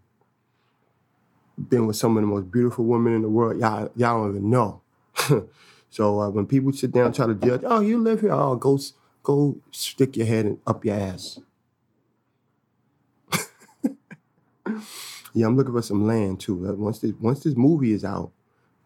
Been 1.69 1.87
with 1.87 1.97
some 1.97 2.17
of 2.17 2.23
the 2.23 2.27
most 2.27 2.51
beautiful 2.51 2.85
women 2.85 3.15
in 3.15 3.23
the 3.23 3.29
world. 3.29 3.61
Y'all, 3.61 3.91
y'all 3.97 4.23
don't 4.25 4.37
even 4.37 4.51
know. 4.51 4.83
so 5.91 6.21
uh, 6.21 6.31
when 6.31 6.47
people 6.47 6.73
sit 6.73 6.93
down 6.93 7.07
and 7.07 7.15
try 7.15 7.27
to 7.27 7.35
judge, 7.35 7.63
oh, 7.65 7.81
you 7.81 7.99
live 7.99 8.21
here, 8.23 8.33
oh, 8.33 8.57
go 8.57 8.79
go 9.23 9.57
stick 9.71 10.17
your 10.17 10.27
head 10.27 10.47
in, 10.47 10.59
up 10.67 10.85
your 10.85 10.97
ass. 10.97 11.41
yeah, 15.35 15.47
I'm 15.47 15.57
looking 15.57 15.75
for 15.75 15.83
some 15.83 16.07
land 16.07 16.41
too. 16.41 16.69
Uh, 16.69 16.75
Once 16.75 17.01
this 17.01 17.13
once 17.21 17.41
this 17.45 17.57
movie 17.57 17.93
is 17.93 18.05
out, 18.05 18.33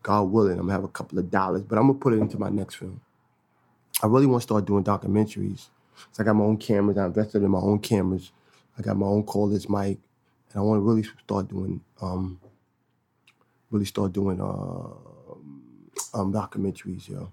God 0.08 0.22
willing, 0.32 0.52
I'm 0.52 0.60
gonna 0.60 0.72
have 0.72 0.84
a 0.84 0.88
couple 0.88 1.18
of 1.18 1.30
dollars, 1.30 1.60
but 1.64 1.76
I'm 1.76 1.86
gonna 1.86 1.98
put 1.98 2.14
it 2.14 2.16
into 2.16 2.38
my 2.38 2.48
next 2.48 2.76
film. 2.76 3.02
I 4.02 4.06
really 4.06 4.24
want 4.24 4.40
to 4.40 4.44
start 4.44 4.64
doing 4.64 4.82
documentaries. 4.82 5.66
So 6.12 6.22
I 6.22 6.24
got 6.24 6.32
my 6.32 6.44
own 6.44 6.56
cameras. 6.56 6.96
I 6.96 7.04
invested 7.04 7.42
in 7.42 7.50
my 7.50 7.58
own 7.58 7.78
cameras. 7.80 8.32
I 8.78 8.80
got 8.80 8.96
my 8.96 9.04
own 9.04 9.24
cordless 9.24 9.68
mic, 9.68 9.98
and 10.50 10.56
I 10.56 10.60
want 10.60 10.78
to 10.78 10.80
really 10.80 11.02
start 11.02 11.48
doing, 11.48 11.82
um, 12.00 12.40
really 13.70 13.84
start 13.84 14.14
doing 14.14 14.40
uh, 14.40 14.94
um, 16.14 16.32
documentaries. 16.32 17.06
Yo, 17.06 17.30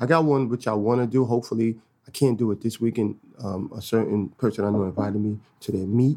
I 0.00 0.06
got 0.06 0.24
one 0.24 0.48
which 0.48 0.66
I 0.66 0.72
want 0.72 1.02
to 1.02 1.06
do. 1.06 1.26
Hopefully, 1.26 1.76
I 2.08 2.10
can't 2.10 2.38
do 2.38 2.50
it 2.52 2.62
this 2.62 2.80
weekend. 2.80 3.18
Um, 3.38 3.70
a 3.76 3.82
certain 3.82 4.30
person 4.30 4.64
I 4.64 4.70
know 4.70 4.84
invited 4.84 5.20
me 5.20 5.40
to 5.60 5.72
their 5.72 5.86
meet, 5.86 6.16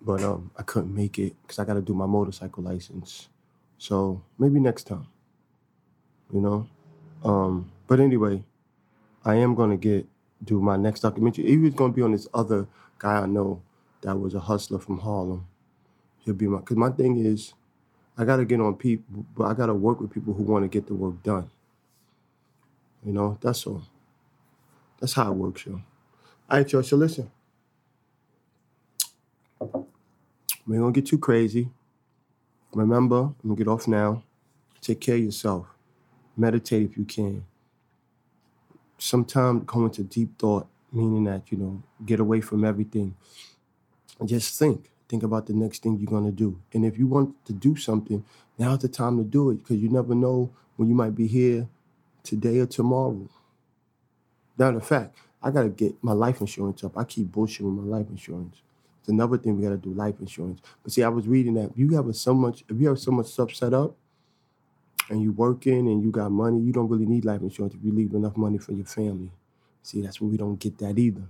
but 0.00 0.22
um, 0.22 0.52
I 0.56 0.62
couldn't 0.62 0.94
make 0.94 1.18
it 1.18 1.34
because 1.42 1.58
I 1.58 1.66
got 1.66 1.74
to 1.74 1.82
do 1.82 1.92
my 1.92 2.06
motorcycle 2.06 2.62
license. 2.62 3.28
So 3.78 4.22
maybe 4.38 4.60
next 4.60 4.84
time, 4.84 5.06
you 6.32 6.40
know. 6.40 6.68
Um, 7.24 7.70
but 7.86 8.00
anyway, 8.00 8.44
I 9.24 9.36
am 9.36 9.54
gonna 9.54 9.76
get 9.76 10.06
do 10.44 10.60
my 10.60 10.76
next 10.76 11.00
documentary. 11.00 11.46
He 11.46 11.58
was 11.58 11.74
gonna 11.74 11.92
be 11.92 12.02
on 12.02 12.12
this 12.12 12.28
other 12.34 12.66
guy 12.98 13.22
I 13.22 13.26
know 13.26 13.62
that 14.02 14.16
was 14.18 14.34
a 14.34 14.40
hustler 14.40 14.78
from 14.78 14.98
Harlem. 14.98 15.46
He'll 16.20 16.34
be 16.34 16.46
my 16.48 16.58
because 16.60 16.76
my 16.76 16.90
thing 16.90 17.18
is, 17.24 17.54
I 18.18 18.24
gotta 18.24 18.44
get 18.44 18.60
on 18.60 18.76
people, 18.76 19.26
but 19.36 19.44
I 19.44 19.54
gotta 19.54 19.74
work 19.74 20.00
with 20.00 20.12
people 20.12 20.34
who 20.34 20.44
want 20.44 20.64
to 20.64 20.68
get 20.68 20.86
the 20.86 20.94
work 20.94 21.22
done. 21.22 21.50
You 23.04 23.12
know, 23.12 23.38
that's 23.40 23.66
all. 23.66 23.82
That's 25.00 25.14
how 25.14 25.30
it 25.32 25.36
works, 25.36 25.66
yo. 25.66 25.74
All 26.50 26.58
right, 26.58 26.72
y'all. 26.72 26.82
So 26.82 26.96
listen, 26.96 27.30
we 30.66 30.76
ain't 30.76 30.82
gonna 30.82 30.92
get 30.92 31.06
too 31.06 31.18
crazy. 31.18 31.70
Remember, 32.74 33.16
I'm 33.16 33.34
gonna 33.42 33.56
get 33.56 33.68
off 33.68 33.88
now. 33.88 34.22
Take 34.80 35.00
care 35.00 35.16
of 35.16 35.22
yourself. 35.22 35.66
Meditate 36.36 36.90
if 36.90 36.96
you 36.96 37.04
can. 37.04 37.44
Sometimes 38.98 39.64
go 39.66 39.84
into 39.84 40.02
deep 40.02 40.38
thought, 40.38 40.66
meaning 40.92 41.24
that, 41.24 41.50
you 41.50 41.58
know, 41.58 41.82
get 42.04 42.20
away 42.20 42.40
from 42.40 42.64
everything. 42.64 43.14
And 44.18 44.28
just 44.28 44.58
think. 44.58 44.90
Think 45.08 45.22
about 45.22 45.46
the 45.46 45.52
next 45.52 45.82
thing 45.82 45.98
you're 45.98 46.10
gonna 46.10 46.32
do. 46.32 46.58
And 46.72 46.84
if 46.84 46.98
you 46.98 47.06
want 47.06 47.44
to 47.46 47.52
do 47.52 47.76
something, 47.76 48.24
now's 48.58 48.80
the 48.80 48.88
time 48.88 49.18
to 49.18 49.24
do 49.24 49.50
it 49.50 49.62
because 49.62 49.78
you 49.78 49.88
never 49.88 50.14
know 50.14 50.50
when 50.76 50.88
you 50.88 50.94
might 50.94 51.14
be 51.14 51.26
here 51.26 51.68
today 52.22 52.58
or 52.58 52.66
tomorrow. 52.66 53.28
Matter 54.58 54.78
of 54.78 54.86
fact, 54.86 55.16
I 55.42 55.50
gotta 55.50 55.68
get 55.68 56.02
my 56.02 56.12
life 56.12 56.40
insurance 56.40 56.82
up. 56.82 56.96
I 56.98 57.04
keep 57.04 57.28
bullshitting 57.28 57.76
my 57.76 57.98
life 57.98 58.08
insurance. 58.10 58.56
It's 59.06 59.12
another 59.12 59.38
thing 59.38 59.56
we 59.56 59.62
gotta 59.62 59.76
do, 59.76 59.90
life 59.90 60.16
insurance. 60.18 60.60
But 60.82 60.92
see, 60.92 61.04
I 61.04 61.08
was 61.08 61.28
reading 61.28 61.54
that 61.54 61.70
if 61.70 61.78
you 61.78 61.94
have 61.94 62.12
so 62.16 62.34
much, 62.34 62.64
if 62.68 62.80
you 62.80 62.88
have 62.88 62.98
so 62.98 63.12
much 63.12 63.26
stuff 63.26 63.54
set 63.54 63.72
up, 63.72 63.94
and 65.08 65.22
you 65.22 65.30
working 65.30 65.86
and 65.86 66.02
you 66.02 66.10
got 66.10 66.32
money, 66.32 66.58
you 66.58 66.72
don't 66.72 66.88
really 66.88 67.06
need 67.06 67.24
life 67.24 67.40
insurance 67.40 67.72
if 67.72 67.84
you 67.84 67.92
leave 67.92 68.14
enough 68.14 68.36
money 68.36 68.58
for 68.58 68.72
your 68.72 68.84
family. 68.84 69.30
See, 69.84 70.02
that's 70.02 70.20
where 70.20 70.28
we 70.28 70.36
don't 70.36 70.58
get 70.58 70.78
that 70.78 70.98
either. 70.98 71.22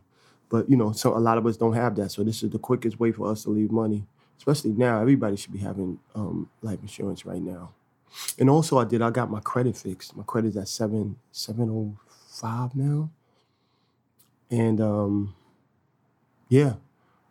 But 0.49 0.71
you 0.71 0.77
know, 0.79 0.93
so 0.93 1.15
a 1.15 1.21
lot 1.21 1.37
of 1.37 1.45
us 1.45 1.59
don't 1.59 1.75
have 1.75 1.97
that. 1.97 2.13
So 2.13 2.25
this 2.25 2.43
is 2.43 2.49
the 2.49 2.59
quickest 2.59 2.99
way 2.99 3.13
for 3.13 3.31
us 3.31 3.43
to 3.43 3.51
leave 3.51 3.71
money, 3.71 4.07
especially 4.39 4.73
now. 4.73 5.03
Everybody 5.03 5.37
should 5.37 5.53
be 5.53 5.59
having 5.59 5.99
um, 6.15 6.49
life 6.63 6.79
insurance 6.81 7.27
right 7.27 7.43
now. 7.43 7.75
And 8.39 8.49
also, 8.49 8.79
I 8.79 8.85
did. 8.85 9.03
I 9.03 9.11
got 9.11 9.31
my 9.31 9.41
credit 9.41 9.77
fixed. 9.77 10.17
My 10.17 10.23
credit's 10.23 10.57
at 10.57 10.69
seven 10.69 11.17
seven 11.31 11.69
oh 11.69 11.99
five 12.29 12.75
now. 12.75 13.11
And 14.51 14.81
um, 14.81 15.35
yeah, 16.49 16.75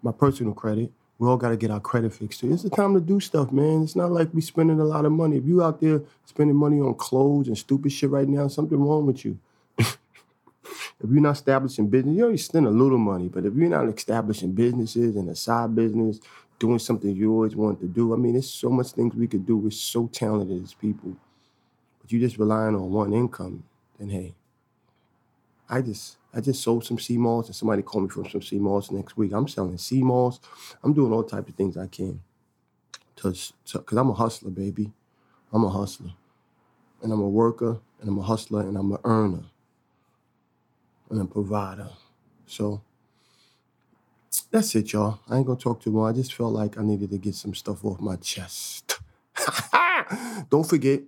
my 0.05 0.11
personal 0.11 0.53
credit. 0.53 0.91
We 1.17 1.27
all 1.27 1.37
got 1.37 1.49
to 1.49 1.57
get 1.57 1.71
our 1.71 1.79
credit 1.79 2.13
fixed. 2.13 2.43
It's 2.43 2.63
the 2.63 2.69
time 2.69 2.93
to 2.93 2.99
do 2.99 3.19
stuff, 3.19 3.51
man. 3.51 3.83
It's 3.83 3.95
not 3.95 4.11
like 4.11 4.33
we 4.33 4.41
spending 4.41 4.79
a 4.79 4.83
lot 4.83 5.05
of 5.05 5.11
money. 5.11 5.37
If 5.37 5.45
you 5.45 5.63
out 5.63 5.81
there 5.81 6.01
spending 6.25 6.55
money 6.55 6.79
on 6.79 6.93
clothes 6.93 7.47
and 7.47 7.57
stupid 7.57 7.91
shit 7.91 8.09
right 8.09 8.27
now, 8.27 8.47
something 8.47 8.77
wrong 8.77 9.05
with 9.05 9.25
you. 9.25 9.39
if 9.77 9.97
you're 11.01 11.21
not 11.21 11.31
establishing 11.31 11.87
business, 11.87 12.15
you 12.15 12.23
already 12.23 12.37
spend 12.37 12.67
a 12.67 12.69
little 12.69 12.97
money. 12.97 13.29
But 13.29 13.45
if 13.45 13.55
you're 13.55 13.69
not 13.69 13.87
establishing 13.87 14.51
businesses 14.51 15.15
and 15.15 15.29
a 15.29 15.35
side 15.35 15.73
business, 15.73 16.19
doing 16.59 16.79
something 16.79 17.09
you 17.15 17.31
always 17.31 17.55
wanted 17.55 17.79
to 17.79 17.87
do, 17.87 18.13
I 18.13 18.17
mean, 18.17 18.33
there's 18.33 18.49
so 18.49 18.69
much 18.69 18.91
things 18.91 19.15
we 19.15 19.27
could 19.27 19.45
do. 19.45 19.57
We're 19.57 19.71
so 19.71 20.07
talented 20.07 20.63
as 20.63 20.73
people. 20.73 21.15
But 22.01 22.11
you 22.11 22.19
just 22.19 22.37
relying 22.37 22.75
on 22.75 22.91
one 22.91 23.13
income, 23.13 23.63
then 23.97 24.09
hey, 24.09 24.35
I 25.69 25.81
just 25.81 26.17
I 26.35 26.41
just 26.41 26.61
sold 26.61 26.85
some 26.85 26.99
sea 26.99 27.17
moss 27.17 27.47
and 27.47 27.55
somebody 27.55 27.81
called 27.81 28.03
me 28.03 28.09
from 28.09 28.29
some 28.29 28.41
sea 28.41 28.59
moss 28.59 28.91
next 28.91 29.15
week. 29.15 29.31
I'm 29.31 29.47
selling 29.47 29.77
sea 29.77 30.03
moss. 30.03 30.41
I'm 30.83 30.93
doing 30.93 31.13
all 31.13 31.23
types 31.23 31.49
of 31.49 31.55
things 31.55 31.77
I 31.77 31.87
can. 31.87 32.21
Cause, 33.15 33.53
cause 33.71 33.97
I'm 33.97 34.09
a 34.09 34.13
hustler, 34.13 34.51
baby. 34.51 34.91
I'm 35.53 35.63
a 35.63 35.69
hustler. 35.69 36.11
And 37.01 37.13
I'm 37.13 37.21
a 37.21 37.29
worker 37.29 37.79
and 38.01 38.09
I'm 38.09 38.17
a 38.19 38.23
hustler 38.23 38.61
and 38.61 38.77
I'm 38.77 38.91
an 38.91 38.97
earner 39.05 39.45
and 41.09 41.21
a 41.21 41.25
provider. 41.25 41.89
So 42.45 42.81
that's 44.51 44.75
it, 44.75 44.91
y'all. 44.91 45.19
I 45.29 45.37
ain't 45.37 45.47
gonna 45.47 45.57
talk 45.57 45.81
too 45.81 45.91
much. 45.91 46.13
I 46.13 46.17
just 46.17 46.33
felt 46.33 46.51
like 46.51 46.77
I 46.77 46.83
needed 46.83 47.11
to 47.11 47.17
get 47.17 47.35
some 47.35 47.55
stuff 47.55 47.85
off 47.85 48.01
my 48.01 48.17
chest. 48.17 48.99
Don't 50.49 50.67
forget, 50.67 51.01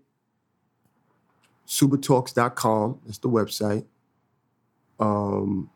subatalks.com. 1.67 3.01
That's 3.05 3.17
the 3.17 3.29
website 3.29 3.85
um, 4.99 5.69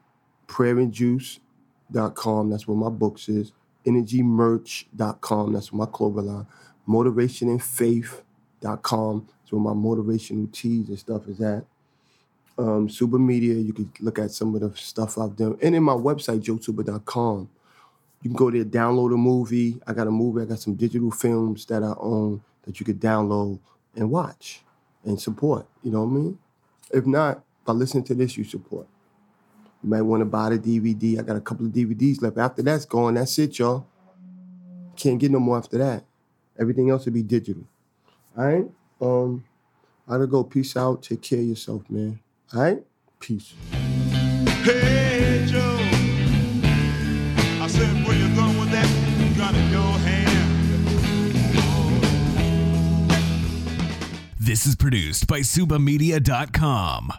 prayerandjuice.com. 0.48 2.50
That's 2.50 2.68
where 2.68 2.78
my 2.78 2.90
books 2.90 3.30
is. 3.30 3.52
Energymerch.com. 3.86 5.54
That's 5.54 5.72
where 5.72 5.80
my 5.80 5.86
clothing 5.92 6.28
line. 6.28 6.48
Motivationandfaith.com. 6.88 9.28
That's 9.28 9.52
where 9.52 9.62
my 9.62 9.74
motivational 9.74 10.52
teas 10.52 10.90
and 10.90 11.00
stuff 11.00 11.28
is 11.28 11.42
at. 11.42 11.66
Um, 12.58 12.90
Suba 12.90 13.18
Media, 13.18 13.54
you 13.56 13.72
can 13.74 13.92
look 14.02 14.20
at 14.20 14.32
some 14.32 14.54
of 14.54 14.62
the 14.62 14.72
stuff 14.78 15.18
I've 15.18 15.36
done. 15.36 15.58
And 15.62 15.76
in 15.76 15.84
my 15.84 15.94
website, 15.94 16.44
joesuba.com. 16.44 17.50
You 18.22 18.30
can 18.30 18.38
go 18.38 18.52
there, 18.52 18.64
download 18.64 19.14
a 19.14 19.18
movie. 19.18 19.82
I 19.88 19.94
got 19.94 20.06
a 20.06 20.12
movie, 20.12 20.44
I 20.44 20.46
got 20.46 20.60
some 20.60 20.76
digital 20.76 21.10
films 21.10 21.66
that 21.66 21.82
I 21.82 21.96
own 21.98 22.44
that 22.64 22.80
you 22.80 22.86
could 22.86 23.00
download 23.00 23.58
and 23.96 24.12
watch 24.12 24.62
and 25.04 25.20
support. 25.20 25.66
You 25.84 25.92
know 25.92 26.04
what 26.04 26.12
I 26.12 26.22
mean? 26.22 26.38
If 26.92 27.08
not, 27.08 27.44
by 27.66 27.74
listening 27.74 28.04
to 28.06 28.14
this, 28.14 28.38
you 28.38 28.44
support. 28.44 28.86
You 29.84 29.90
might 29.90 30.02
want 30.02 30.22
to 30.22 30.26
buy 30.26 30.50
the 30.50 30.60
DVD. 30.60 31.20
I 31.20 31.24
got 31.24 31.36
a 31.36 31.42
couple 31.42 31.66
of 31.66 31.72
DVDs 31.72 32.22
left. 32.22 32.38
After 32.38 32.62
that's 32.62 32.86
gone, 32.86 33.16
that's 33.16 33.38
it, 33.40 33.58
y'all. 33.58 33.88
Can't 34.96 35.20
get 35.20 35.32
no 35.32 35.40
more 35.40 35.58
after 35.58 35.78
that. 35.80 36.04
Everything 36.60 36.90
else 36.90 37.06
will 37.06 37.14
be 37.14 37.24
digital. 37.24 37.64
All 38.38 38.46
right? 38.46 38.66
Um, 39.02 39.44
I 40.08 40.12
gotta 40.14 40.28
go. 40.28 40.44
Peace 40.44 40.78
out. 40.78 41.02
Take 41.02 41.22
care 41.22 41.40
of 41.40 41.46
yourself, 41.46 41.90
man. 41.90 42.20
All 42.54 42.62
right? 42.62 42.84
Peace. 43.20 43.54
Hey, 44.64 45.46
Joe. 45.48 45.78
I 47.62 47.68
said, 47.68 48.06
where 48.06 48.16
you 48.16 48.36
going 48.36 48.60
with 48.60 48.72
that 48.72 48.88
gun 49.38 49.56
in 49.56 49.72
your 49.72 49.82
hand? 49.82 50.32
This 54.40 54.66
is 54.68 54.76
produced 54.76 55.28
by 55.28 55.40
SubaMedia.com. 55.40 57.14